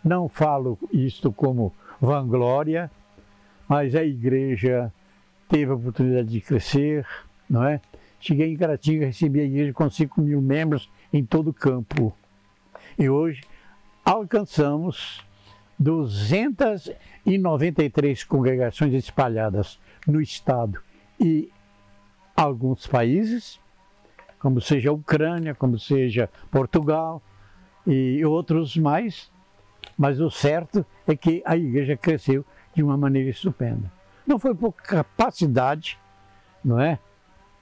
não 0.05 0.29
falo 0.29 0.79
isto 0.93 1.33
como 1.33 1.75
vanglória, 2.01 2.91
mas 3.67 3.95
a 3.95 4.05
igreja 4.05 4.93
teve 5.49 5.73
a 5.73 5.75
oportunidade 5.75 6.29
de 6.29 6.41
crescer, 6.41 7.07
não 7.49 7.65
é? 7.65 7.81
Cheguei 8.21 8.53
em 8.53 8.57
Caratinga, 8.57 9.07
recebi 9.07 9.41
a 9.41 9.45
igreja 9.45 9.73
com 9.73 9.89
5 9.89 10.21
mil 10.21 10.41
membros 10.41 10.91
em 11.13 11.25
todo 11.25 11.51
o 11.51 11.55
campo. 11.55 12.15
E 12.99 13.09
hoje 13.09 13.43
alcançamos 14.05 15.26
293 15.79 18.25
congregações 18.25 18.93
espalhadas 18.95 19.79
no 20.07 20.21
estado 20.21 20.81
e 21.21 21.51
alguns 22.35 22.87
países, 22.87 23.61
como 24.39 24.61
seja 24.61 24.91
a 24.91 24.93
Ucrânia, 24.93 25.55
como 25.55 25.79
seja 25.79 26.29
Portugal 26.51 27.23
e 27.87 28.23
outros 28.25 28.77
mais, 28.77 29.31
mas 29.97 30.21
o 30.21 30.31
certo 30.31 30.85
é 31.07 31.17
que 31.17 31.43
a 31.45 31.57
igreja 31.57 31.97
cresceu 31.97 32.45
de 32.75 32.83
uma 32.83 32.97
maneira 32.97 33.31
estupenda. 33.31 33.93
Não 34.27 34.39
foi 34.39 34.55
por 34.55 34.73
capacidade, 34.73 35.99
não 36.65 36.81
é? 36.81 36.99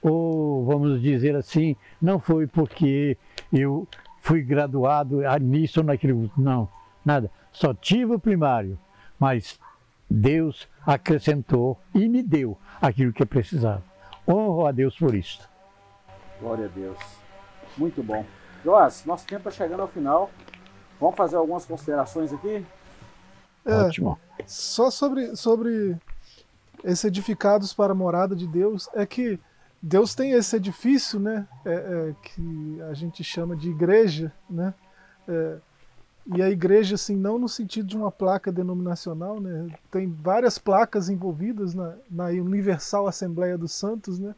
Ou 0.01 0.65
vamos 0.65 1.01
dizer 1.01 1.35
assim, 1.35 1.75
não 2.01 2.19
foi 2.19 2.47
porque 2.47 3.17
eu 3.53 3.87
fui 4.19 4.41
graduado 4.41 5.21
nisso 5.41 5.79
ou 5.79 5.85
naquilo, 5.85 6.29
não, 6.37 6.67
nada 7.05 7.31
só 7.55 7.73
tive 7.73 8.13
o 8.13 8.19
primário, 8.19 8.77
mas 9.17 9.57
Deus 10.09 10.67
acrescentou 10.85 11.79
e 11.93 12.07
me 12.09 12.21
deu 12.21 12.57
aquilo 12.81 13.13
que 13.13 13.23
eu 13.23 13.27
precisava. 13.27 13.81
Honro 14.27 14.67
a 14.67 14.71
Deus 14.73 14.97
por 14.97 15.15
isto. 15.15 15.47
Glória 16.39 16.65
a 16.65 16.67
Deus. 16.67 16.97
Muito 17.77 18.03
bom. 18.03 18.25
Joás, 18.63 19.05
nosso 19.05 19.25
tempo 19.25 19.47
está 19.47 19.51
chegando 19.51 19.81
ao 19.81 19.87
final. 19.87 20.29
Vamos 20.99 21.15
fazer 21.15 21.37
algumas 21.37 21.65
considerações 21.65 22.33
aqui? 22.33 22.65
É, 23.65 23.73
Ótimo. 23.73 24.19
Só 24.45 24.91
sobre, 24.91 25.35
sobre 25.35 25.97
esses 26.83 27.05
edificados 27.05 27.73
para 27.73 27.93
a 27.93 27.95
morada 27.95 28.35
de 28.35 28.45
Deus, 28.45 28.89
é 28.93 29.05
que 29.05 29.39
Deus 29.81 30.13
tem 30.13 30.31
esse 30.31 30.55
edifício, 30.57 31.19
né, 31.19 31.47
é, 31.63 31.73
é, 31.73 32.15
que 32.21 32.81
a 32.89 32.93
gente 32.93 33.23
chama 33.23 33.55
de 33.55 33.69
igreja, 33.69 34.33
né, 34.49 34.73
é, 35.27 35.57
e 36.27 36.41
a 36.41 36.49
igreja, 36.49 36.95
assim, 36.95 37.15
não 37.15 37.37
no 37.37 37.47
sentido 37.47 37.87
de 37.87 37.95
uma 37.95 38.11
placa 38.11 38.51
denominacional, 38.51 39.39
né? 39.39 39.67
Tem 39.91 40.07
várias 40.07 40.57
placas 40.57 41.07
envolvidas 41.07 41.75
na, 41.75 41.93
na 42.09 42.25
Universal 42.27 43.07
Assembleia 43.07 43.55
dos 43.57 43.73
Santos, 43.73 44.17
né? 44.17 44.33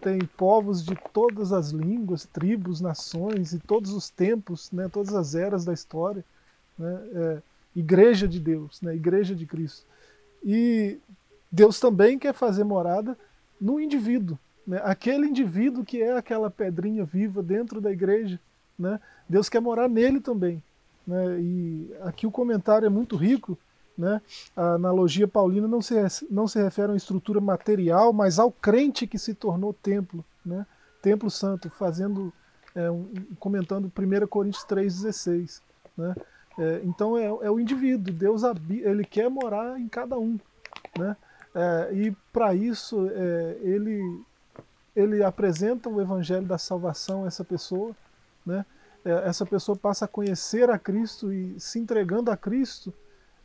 Tem 0.00 0.18
povos 0.20 0.82
de 0.82 0.96
todas 1.12 1.52
as 1.52 1.68
línguas, 1.68 2.24
tribos, 2.24 2.80
nações 2.80 3.52
e 3.52 3.58
todos 3.58 3.92
os 3.92 4.08
tempos, 4.08 4.72
né? 4.72 4.88
Todas 4.90 5.14
as 5.14 5.34
eras 5.34 5.66
da 5.66 5.74
história, 5.74 6.24
né? 6.78 7.00
É, 7.12 7.42
igreja 7.76 8.26
de 8.26 8.40
Deus, 8.40 8.80
né? 8.80 8.96
Igreja 8.96 9.34
de 9.34 9.44
Cristo. 9.44 9.84
E 10.42 10.96
Deus 11.52 11.78
também 11.78 12.18
quer 12.18 12.32
fazer 12.32 12.64
morada 12.64 13.18
no 13.60 13.78
indivíduo, 13.78 14.38
né? 14.66 14.80
Aquele 14.82 15.26
indivíduo 15.26 15.84
que 15.84 16.00
é 16.00 16.16
aquela 16.16 16.50
pedrinha 16.50 17.04
viva 17.04 17.42
dentro 17.42 17.82
da 17.82 17.92
igreja, 17.92 18.40
né? 18.78 18.98
Deus 19.28 19.50
quer 19.50 19.60
morar 19.60 19.90
nele 19.90 20.20
também. 20.20 20.62
Né? 21.08 21.40
E 21.40 21.96
aqui 22.02 22.26
o 22.26 22.30
comentário 22.30 22.84
é 22.84 22.90
muito 22.90 23.16
rico. 23.16 23.58
Né? 23.96 24.20
A 24.54 24.74
analogia 24.74 25.26
paulina 25.26 25.66
não 25.66 25.80
se, 25.80 25.94
não 26.30 26.46
se 26.46 26.62
refere 26.62 26.88
a 26.88 26.90
uma 26.90 26.96
estrutura 26.96 27.40
material, 27.40 28.12
mas 28.12 28.38
ao 28.38 28.52
crente 28.52 29.06
que 29.06 29.18
se 29.18 29.34
tornou 29.34 29.72
templo, 29.72 30.22
né? 30.44 30.66
templo 31.02 31.30
santo, 31.30 31.70
fazendo 31.70 32.32
é, 32.74 32.90
um, 32.90 33.10
comentando 33.40 33.86
1 33.86 34.26
Coríntios 34.28 34.64
3,16. 34.64 35.60
Né? 35.96 36.14
É, 36.58 36.80
então 36.84 37.16
é, 37.16 37.24
é, 37.24 37.50
o 37.50 37.58
indivíduo, 37.58 38.12
Deus 38.12 38.42
ele 38.68 39.04
quer 39.04 39.30
morar 39.30 39.80
em 39.80 39.88
cada 39.88 40.18
um. 40.18 40.38
Né? 40.96 41.16
É, 41.54 41.94
e 41.94 42.10
para 42.32 42.54
isso 42.54 43.10
é, 43.12 43.56
ele, 43.62 44.22
ele 44.94 45.24
apresenta 45.24 45.88
o 45.88 46.00
evangelho 46.00 46.46
da 46.46 46.58
salvação 46.58 47.24
a 47.24 47.26
essa 47.26 47.42
pessoa. 47.42 47.96
Né? 48.46 48.64
É, 49.08 49.26
essa 49.26 49.46
pessoa 49.46 49.74
passa 49.74 50.04
a 50.04 50.08
conhecer 50.08 50.68
a 50.68 50.78
Cristo 50.78 51.32
e 51.32 51.58
se 51.58 51.78
entregando 51.78 52.30
a 52.30 52.36
Cristo, 52.36 52.92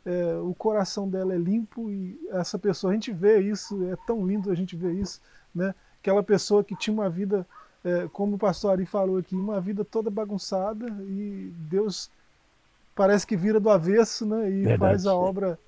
é, 0.04 0.36
o 0.36 0.54
coração 0.54 1.08
dela 1.08 1.32
é 1.34 1.38
limpo 1.38 1.88
e 1.90 2.20
essa 2.30 2.58
pessoa, 2.58 2.90
a 2.90 2.94
gente 2.94 3.10
vê 3.10 3.40
isso, 3.40 3.82
é 3.90 3.96
tão 4.06 4.26
lindo 4.26 4.50
a 4.50 4.54
gente 4.54 4.76
ver 4.76 4.92
isso, 4.92 5.22
né? 5.54 5.74
Aquela 6.02 6.22
pessoa 6.22 6.62
que 6.62 6.76
tinha 6.76 6.92
uma 6.92 7.08
vida, 7.08 7.46
é, 7.82 8.06
como 8.12 8.36
o 8.36 8.38
pastor 8.38 8.72
Ari 8.72 8.84
falou 8.84 9.16
aqui, 9.16 9.34
uma 9.34 9.58
vida 9.58 9.86
toda 9.86 10.10
bagunçada 10.10 10.86
e 11.08 11.50
Deus 11.70 12.10
parece 12.94 13.26
que 13.26 13.34
vira 13.34 13.58
do 13.58 13.70
avesso, 13.70 14.26
né? 14.26 14.50
E 14.50 14.64
Verdade. 14.64 14.78
faz 14.78 15.06
a 15.06 15.14
obra, 15.14 15.58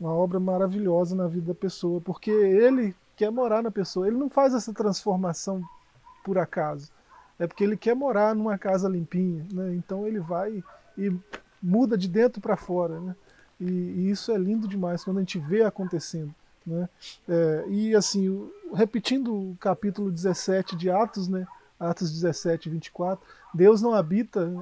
uma 0.00 0.12
obra 0.12 0.40
maravilhosa 0.40 1.14
na 1.14 1.28
vida 1.28 1.52
da 1.52 1.54
pessoa, 1.54 2.00
porque 2.00 2.32
ele 2.32 2.92
quer 3.16 3.30
morar 3.30 3.62
na 3.62 3.70
pessoa, 3.70 4.08
ele 4.08 4.16
não 4.16 4.28
faz 4.28 4.52
essa 4.52 4.72
transformação 4.72 5.62
por 6.24 6.38
acaso, 6.38 6.90
é 7.38 7.46
porque 7.46 7.64
ele 7.64 7.76
quer 7.76 7.94
morar 7.94 8.34
numa 8.34 8.56
casa 8.56 8.88
limpinha, 8.88 9.44
né? 9.52 9.74
Então 9.74 10.06
ele 10.06 10.20
vai 10.20 10.62
e 10.96 11.12
muda 11.62 11.96
de 11.96 12.08
dentro 12.08 12.40
para 12.40 12.56
fora, 12.56 13.00
né? 13.00 13.16
E, 13.60 13.64
e, 13.64 14.10
isso 14.10 14.32
é 14.32 14.38
lindo 14.38 14.68
demais 14.68 15.04
quando 15.04 15.18
a 15.18 15.20
gente 15.20 15.38
vê 15.38 15.62
acontecendo. 15.62 16.34
Né? 16.66 16.88
É, 17.28 17.64
e 17.68 17.94
assim, 17.94 18.50
repetindo 18.72 19.32
o 19.32 19.56
capítulo 19.60 20.10
17 20.10 20.76
de 20.76 20.90
Atos, 20.90 21.28
né? 21.28 21.46
Atos 21.78 22.10
17, 22.10 22.70
24, 22.70 23.24
Deus 23.52 23.82
não 23.82 23.94
habita 23.94 24.52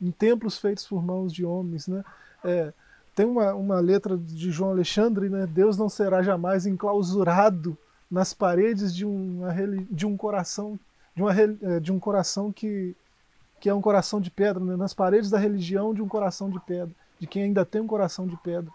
em 0.00 0.10
templos 0.10 0.58
feitos 0.58 0.86
por 0.86 1.02
mãos 1.02 1.32
de 1.32 1.44
homens. 1.44 1.86
Né? 1.86 2.04
É, 2.42 2.72
tem 3.14 3.26
uma, 3.26 3.54
uma 3.54 3.80
letra 3.80 4.16
de 4.16 4.50
João 4.50 4.70
Alexandre, 4.70 5.28
né? 5.28 5.46
Deus 5.46 5.76
não 5.76 5.88
será 5.88 6.22
jamais 6.22 6.66
enclausurado 6.66 7.76
nas 8.10 8.34
paredes 8.34 8.94
de, 8.94 9.04
uma, 9.04 9.54
de 9.90 10.06
um 10.06 10.16
coração 10.16 10.78
de, 11.14 11.22
uma, 11.22 11.32
é, 11.32 11.80
de 11.80 11.92
um 11.92 11.98
coração 11.98 12.52
que, 12.52 12.94
que 13.60 13.68
é 13.68 13.74
um 13.74 13.80
coração 13.80 14.20
de 14.20 14.30
pedra, 14.30 14.62
né? 14.62 14.76
nas 14.76 14.94
paredes 14.94 15.30
da 15.30 15.38
religião 15.38 15.92
de 15.94 16.02
um 16.02 16.08
coração 16.08 16.50
de 16.50 16.60
pedra 16.60 16.94
de 17.22 17.26
quem 17.28 17.44
ainda 17.44 17.64
tem 17.64 17.80
um 17.80 17.86
coração 17.86 18.26
de 18.26 18.36
pedra. 18.38 18.72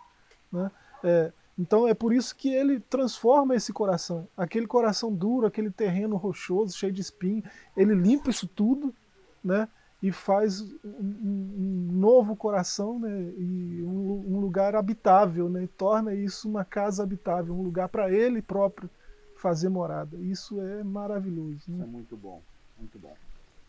Né? 0.49 0.71
É, 1.03 1.33
então 1.59 1.85
é 1.85 1.93
por 1.93 2.13
isso 2.13 2.33
que 2.33 2.47
ele 2.47 2.79
transforma 2.79 3.53
esse 3.53 3.73
coração, 3.73 4.25
aquele 4.37 4.65
coração 4.65 5.13
duro, 5.13 5.45
aquele 5.45 5.69
terreno 5.69 6.15
rochoso, 6.15 6.77
cheio 6.77 6.93
de 6.93 7.01
espinho, 7.01 7.43
ele 7.75 7.93
limpa 7.93 8.29
isso 8.29 8.47
tudo, 8.47 8.95
né? 9.43 9.67
E 10.01 10.11
faz 10.11 10.61
um, 10.61 10.69
um 10.85 11.89
novo 11.91 12.37
coração, 12.37 12.99
né? 12.99 13.33
E 13.37 13.83
um, 13.83 14.35
um, 14.35 14.39
lugar 14.39 14.75
habitável, 14.75 15.49
né? 15.49 15.63
E 15.63 15.67
torna 15.67 16.13
isso 16.13 16.47
uma 16.47 16.63
casa 16.63 17.03
habitável, 17.03 17.53
um 17.53 17.63
lugar 17.63 17.89
para 17.89 18.09
ele 18.09 18.41
próprio 18.41 18.89
fazer 19.37 19.69
morada. 19.69 20.17
Isso 20.17 20.61
é 20.61 20.83
maravilhoso. 20.83 21.63
Né? 21.67 21.77
Isso 21.77 21.83
é 21.83 21.85
muito 21.85 22.17
bom, 22.17 22.41
muito 22.77 22.99
bom. 22.99 23.15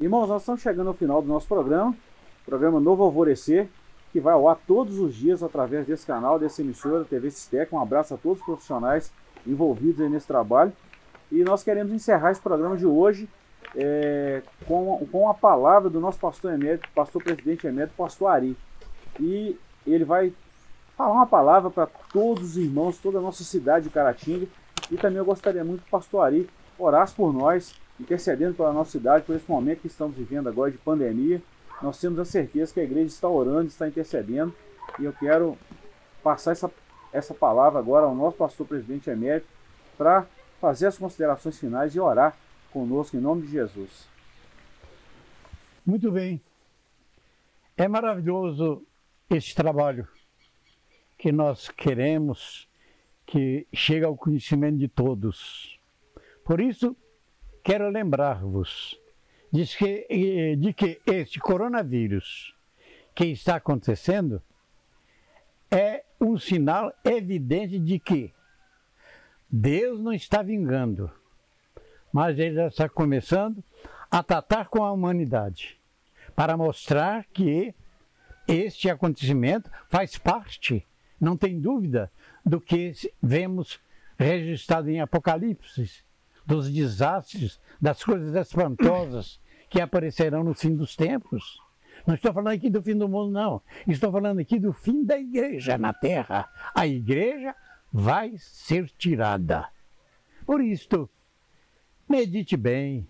Irmãos, 0.01 0.29
nós 0.29 0.43
estamos 0.43 0.61
chegando 0.61 0.89
ao 0.89 0.95
final 0.95 1.21
do 1.21 1.29
nosso 1.29 1.47
programa, 1.47 1.95
programa 2.47 2.81
Novo 2.81 3.03
Alvorecer 3.03 3.69
que 4.13 4.21
vai 4.21 4.35
ao 4.35 4.49
ar 4.49 4.59
todos 4.67 4.99
os 4.99 5.15
dias 5.15 5.43
através 5.43 5.87
desse 5.87 6.07
canal, 6.07 6.39
dessa 6.39 6.63
emissora, 6.63 7.05
TV 7.05 7.31
Sistec. 7.31 7.75
Um 7.75 7.81
abraço 7.81 8.15
a 8.15 8.17
todos 8.17 8.39
os 8.41 8.45
profissionais 8.45 9.13
envolvidos 9.47 10.11
nesse 10.11 10.27
trabalho. 10.27 10.73
E 11.31 11.45
nós 11.45 11.63
queremos 11.63 11.93
encerrar 11.93 12.31
esse 12.31 12.41
programa 12.41 12.77
de 12.77 12.87
hoje 12.87 13.29
é, 13.77 14.43
com, 14.67 15.07
com 15.13 15.29
a 15.29 15.35
palavra 15.35 15.91
do 15.91 16.01
nosso 16.01 16.19
pastor 16.19 16.53
emérito, 16.53 16.89
pastor 16.95 17.23
presidente 17.23 17.67
emérito, 17.67 17.95
pastor 17.97 18.29
Ari. 18.29 18.57
E 19.21 19.59
ele 19.87 20.05
vai 20.05 20.33
falar 20.97 21.13
uma 21.13 21.27
palavra 21.27 21.71
para 21.71 21.87
todos 22.13 22.51
os 22.51 22.57
irmãos, 22.57 22.99
toda 22.99 23.19
a 23.19 23.23
nossa 23.23 23.45
cidade 23.45 23.85
de 23.85 23.91
Caratinga. 23.91 24.47
E 24.91 24.97
também 24.97 25.19
eu 25.19 25.25
gostaria 25.25 25.65
muito 25.65 25.83
que 25.83 25.89
o 25.89 25.91
pastor 25.91 26.25
Ari 26.25 26.49
orasse 26.79 27.15
por 27.15 27.33
nós, 27.33 27.75
intercedendo 27.99 28.55
pela 28.55 28.73
nossa 28.73 28.93
cidade, 28.93 29.25
por 29.25 29.35
esse 29.35 29.49
momento 29.51 29.81
que 29.81 29.87
estamos 29.87 30.17
vivendo 30.17 30.49
agora 30.49 30.71
de 30.71 30.79
pandemia 30.79 31.43
nós 31.83 32.01
temos 32.01 32.19
a 32.19 32.25
certeza 32.25 32.73
que 32.73 32.81
a 32.81 32.85
igreja 32.85 33.07
está 33.07 33.29
orando, 33.29 33.69
está 33.69 33.87
intercedendo, 33.87 34.55
e 34.99 35.05
eu 35.05 35.13
quero 35.13 35.57
passar 36.23 36.53
essa, 36.53 36.71
essa 37.13 37.33
palavra 37.33 37.79
agora 37.79 38.07
ao 38.07 38.15
nosso 38.15 38.37
pastor 38.37 38.67
presidente 38.67 39.09
emérito 39.09 39.47
para 39.97 40.27
fazer 40.61 40.87
as 40.87 40.99
considerações 40.99 41.59
finais 41.59 41.95
e 41.95 42.01
orar 42.01 42.37
conosco 42.73 43.17
em 43.17 43.21
nome 43.21 43.43
de 43.43 43.53
Jesus. 43.53 44.09
Muito 45.87 46.11
bem. 46.11 46.41
É 47.77 47.87
maravilhoso 47.87 48.85
esse 49.31 49.55
trabalho 49.55 50.07
que 51.17 51.31
nós 51.31 51.69
queremos 51.69 52.68
que 53.29 53.67
chegue 53.73 54.05
ao 54.05 54.17
conhecimento 54.17 54.79
de 54.79 54.89
todos. 54.89 55.79
Por 56.45 56.61
isso, 56.61 56.97
quero 57.63 57.89
lembrar-vos 57.89 58.99
diz 59.51 59.75
que, 59.75 60.07
eh, 60.09 60.57
de 60.57 60.73
que 60.73 61.01
este 61.07 61.39
coronavírus 61.39 62.55
que 63.15 63.27
está 63.27 63.57
acontecendo 63.57 64.43
é 65.71 66.05
um 66.21 66.39
sinal 66.39 66.93
evidente 67.05 67.79
de 67.79 67.99
que 67.99 68.33
Deus 69.51 70.01
não 70.01 70.13
está 70.13 70.43
vingando, 70.43 71.11
mas 72.13 72.39
ele 72.39 72.55
já 72.55 72.67
está 72.69 72.89
começando 72.89 73.63
a 74.11 74.23
tratar 74.23 74.69
com 74.69 74.85
a 74.85 74.93
humanidade 74.93 75.79
para 76.35 76.57
mostrar 76.57 77.25
que 77.33 77.75
este 78.47 78.89
acontecimento 78.89 79.71
faz 79.89 80.17
parte, 80.17 80.87
não 81.21 81.37
tem 81.37 81.61
dúvida, 81.61 82.11
do 82.49 82.61
que 82.61 82.93
vemos 83.23 83.79
registrado 84.19 84.91
em 84.91 85.01
Apocalipse, 85.01 86.03
dos 86.45 86.71
desastres, 86.71 87.61
das 87.81 88.03
coisas 88.03 88.35
espantosas 88.35 89.39
que 89.69 89.81
aparecerão 89.81 90.43
no 90.43 90.55
fim 90.55 90.75
dos 90.75 90.97
tempos. 90.97 91.61
Não 92.07 92.15
estou 92.15 92.33
falando 92.33 92.55
aqui 92.55 92.71
do 92.71 92.83
fim 92.83 92.97
do 92.97 93.09
mundo, 93.09 93.31
não. 93.31 93.63
Estou 93.87 94.11
falando 94.11 94.39
aqui 94.39 94.59
do 94.59 94.73
fim 94.73 95.05
da 95.05 95.19
igreja 95.19 95.77
na 95.77 95.93
terra. 95.93 96.49
A 96.75 96.87
igreja 96.87 97.55
vai 97.93 98.33
ser 98.39 98.89
tirada. 98.97 99.69
Por 100.47 100.63
isto, 100.63 101.09
medite 102.09 102.57
bem. 102.57 103.07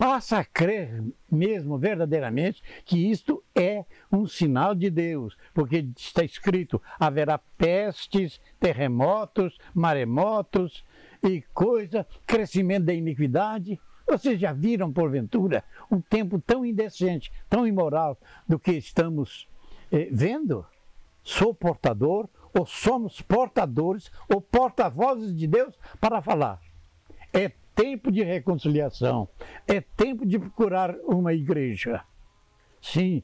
Passa 0.00 0.38
a 0.38 0.44
crer 0.46 1.04
mesmo, 1.30 1.76
verdadeiramente, 1.76 2.62
que 2.86 3.10
isto 3.10 3.44
é 3.54 3.84
um 4.10 4.26
sinal 4.26 4.74
de 4.74 4.88
Deus, 4.88 5.36
porque 5.52 5.86
está 5.94 6.24
escrito: 6.24 6.80
haverá 6.98 7.36
pestes, 7.36 8.40
terremotos, 8.58 9.58
maremotos, 9.74 10.82
e 11.22 11.42
coisa, 11.52 12.06
crescimento 12.26 12.86
da 12.86 12.94
iniquidade. 12.94 13.78
Vocês 14.08 14.40
já 14.40 14.54
viram, 14.54 14.90
porventura, 14.90 15.62
um 15.90 16.00
tempo 16.00 16.40
tão 16.40 16.64
indecente, 16.64 17.30
tão 17.46 17.66
imoral 17.66 18.16
do 18.48 18.58
que 18.58 18.72
estamos 18.72 19.46
eh, 19.92 20.08
vendo? 20.10 20.64
Sou 21.22 21.54
portador, 21.54 22.26
ou 22.58 22.64
somos 22.64 23.20
portadores, 23.20 24.10
ou 24.34 24.40
porta-vozes 24.40 25.36
de 25.36 25.46
Deus 25.46 25.78
para 26.00 26.22
falar. 26.22 26.58
É 27.34 27.52
tempo 27.74 28.10
de 28.10 28.22
reconciliação, 28.22 29.28
é 29.66 29.80
tempo 29.80 30.26
de 30.26 30.38
procurar 30.38 30.94
uma 31.04 31.32
igreja. 31.32 32.02
Sim, 32.80 33.22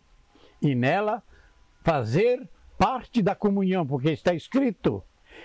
e 0.60 0.74
nela 0.74 1.22
fazer 1.82 2.48
parte 2.78 3.22
da 3.22 3.34
comunhão, 3.34 3.86
porque 3.86 4.10
está 4.10 4.34
escrito 4.34 5.02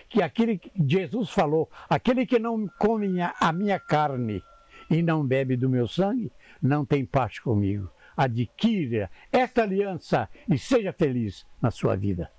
que 0.10 0.22
aquele 0.22 0.58
que 0.58 0.72
Jesus 0.88 1.30
falou, 1.30 1.70
aquele 1.89 2.26
que 2.26 2.39
não 2.39 2.68
come 2.80 3.22
a 3.22 3.52
minha 3.54 3.80
carne 3.80 4.43
e 4.89 5.02
não 5.02 5.26
bebe 5.26 5.56
do 5.56 5.70
meu 5.70 5.88
sangue, 5.88 6.32
não 6.62 6.86
tem 6.86 7.06
parte 7.06 7.41
comigo. 7.41 7.89
Adquira 8.16 9.10
esta 9.32 9.64
aliança 9.64 10.30
e 10.49 10.58
seja 10.58 10.91
feliz 10.91 11.45
na 11.62 11.72
sua 11.72 11.95
vida. 11.95 12.32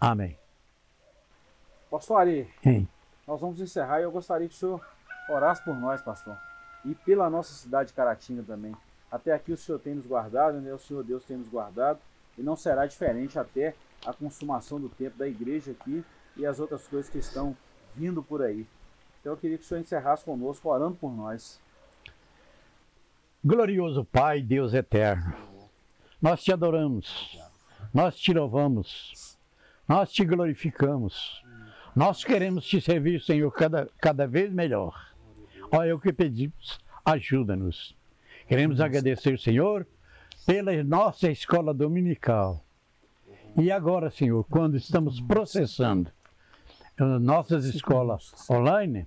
Amém. 0.00 0.38
Pastor 1.90 2.20
Ari, 2.20 2.48
nós 3.26 3.40
vamos 3.40 3.60
encerrar 3.60 4.00
e 4.00 4.04
eu 4.04 4.10
gostaria 4.10 4.48
que 4.48 4.54
o 4.54 4.56
senhor 4.56 4.80
orasse 5.32 5.62
por 5.64 5.74
nós, 5.74 6.02
pastor, 6.02 6.36
e 6.84 6.94
pela 6.94 7.28
nossa 7.30 7.52
cidade 7.54 7.88
de 7.88 7.94
Caratinga 7.94 8.42
também. 8.42 8.74
Até 9.10 9.32
aqui 9.32 9.52
o 9.52 9.56
Senhor 9.56 9.78
tem 9.78 9.94
nos 9.94 10.06
guardado, 10.06 10.60
né? 10.60 10.72
o 10.72 10.78
Senhor 10.78 11.02
Deus 11.04 11.24
tem 11.24 11.36
nos 11.36 11.48
guardado, 11.48 11.98
e 12.36 12.42
não 12.42 12.56
será 12.56 12.86
diferente 12.86 13.38
até 13.38 13.74
a 14.06 14.12
consumação 14.12 14.80
do 14.80 14.88
tempo 14.88 15.18
da 15.18 15.28
igreja 15.28 15.72
aqui 15.72 16.04
e 16.36 16.46
as 16.46 16.58
outras 16.58 16.86
coisas 16.88 17.10
que 17.10 17.18
estão 17.18 17.56
vindo 17.94 18.22
por 18.22 18.42
aí. 18.42 18.66
Então 19.20 19.32
eu 19.34 19.36
queria 19.36 19.58
que 19.58 19.64
o 19.64 19.66
Senhor 19.66 19.80
encerrasse 19.80 20.24
conosco, 20.24 20.68
orando 20.68 20.96
por 20.96 21.12
nós. 21.12 21.60
Glorioso 23.44 24.04
Pai, 24.04 24.40
Deus 24.40 24.72
eterno, 24.72 25.34
nós 26.20 26.42
te 26.42 26.52
adoramos, 26.52 27.38
nós 27.92 28.16
te 28.16 28.32
louvamos, 28.32 29.36
nós 29.86 30.12
te 30.12 30.24
glorificamos, 30.24 31.42
nós 31.94 32.24
queremos 32.24 32.64
te 32.64 32.80
servir, 32.80 33.20
Senhor, 33.20 33.50
cada, 33.50 33.88
cada 34.00 34.26
vez 34.26 34.52
melhor. 34.52 35.11
Olha 35.74 35.96
o 35.96 35.98
que 35.98 36.12
pedimos, 36.12 36.78
ajuda-nos. 37.02 37.96
Queremos 38.46 38.78
agradecer, 38.78 39.38
Senhor, 39.38 39.86
pela 40.44 40.84
nossa 40.84 41.30
escola 41.30 41.72
dominical. 41.72 42.62
E 43.56 43.72
agora, 43.72 44.10
Senhor, 44.10 44.44
quando 44.50 44.76
estamos 44.76 45.18
processando 45.20 46.10
nossas 47.20 47.64
escolas 47.64 48.34
online, 48.50 49.06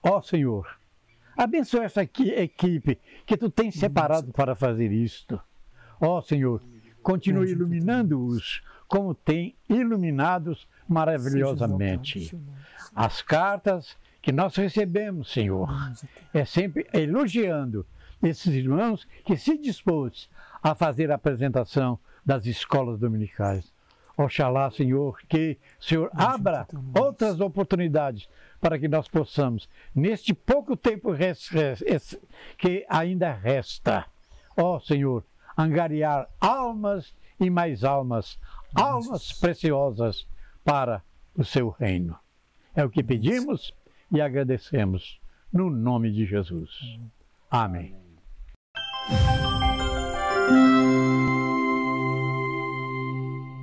ó 0.00 0.22
Senhor, 0.22 0.78
abençoa 1.36 1.84
essa 1.84 2.02
equipe 2.02 2.98
que 3.26 3.36
tu 3.36 3.50
tens 3.50 3.74
separado 3.74 4.32
para 4.32 4.54
fazer 4.54 4.92
isto. 4.92 5.40
Ó 6.00 6.20
Senhor, 6.22 6.62
continue 7.02 7.50
iluminando-os 7.50 8.62
como 8.86 9.12
tem 9.12 9.56
iluminados 9.68 10.68
maravilhosamente. 10.88 12.32
As 12.94 13.20
cartas 13.22 13.96
que 14.26 14.32
nós 14.32 14.56
recebemos, 14.56 15.32
Senhor, 15.32 15.68
é 16.34 16.44
sempre 16.44 16.84
elogiando 16.92 17.86
esses 18.20 18.52
irmãos 18.52 19.06
que 19.24 19.36
se 19.36 19.56
dispôs 19.56 20.28
a 20.60 20.74
fazer 20.74 21.12
a 21.12 21.14
apresentação 21.14 21.96
das 22.24 22.44
escolas 22.44 22.98
dominicais. 22.98 23.72
Oxalá, 24.16 24.68
Senhor, 24.72 25.16
que 25.28 25.56
o 25.80 25.84
Senhor 25.84 26.10
abra 26.12 26.66
outras 26.92 27.38
oportunidades 27.38 28.28
para 28.60 28.76
que 28.80 28.88
nós 28.88 29.06
possamos, 29.06 29.68
neste 29.94 30.34
pouco 30.34 30.76
tempo 30.76 31.14
que 32.58 32.84
ainda 32.88 33.32
resta, 33.32 34.06
ó 34.56 34.80
Senhor, 34.80 35.22
angariar 35.56 36.28
almas 36.40 37.14
e 37.38 37.48
mais 37.48 37.84
almas, 37.84 38.40
almas 38.74 39.30
preciosas 39.34 40.26
para 40.64 41.00
o 41.32 41.44
seu 41.44 41.68
reino. 41.68 42.18
É 42.74 42.84
o 42.84 42.90
que 42.90 43.04
pedimos 43.04 43.72
e 44.12 44.20
agradecemos 44.20 45.20
no 45.52 45.70
nome 45.70 46.12
de 46.12 46.26
Jesus. 46.26 46.70
Amém. 47.50 47.94
Amém. 49.08 49.45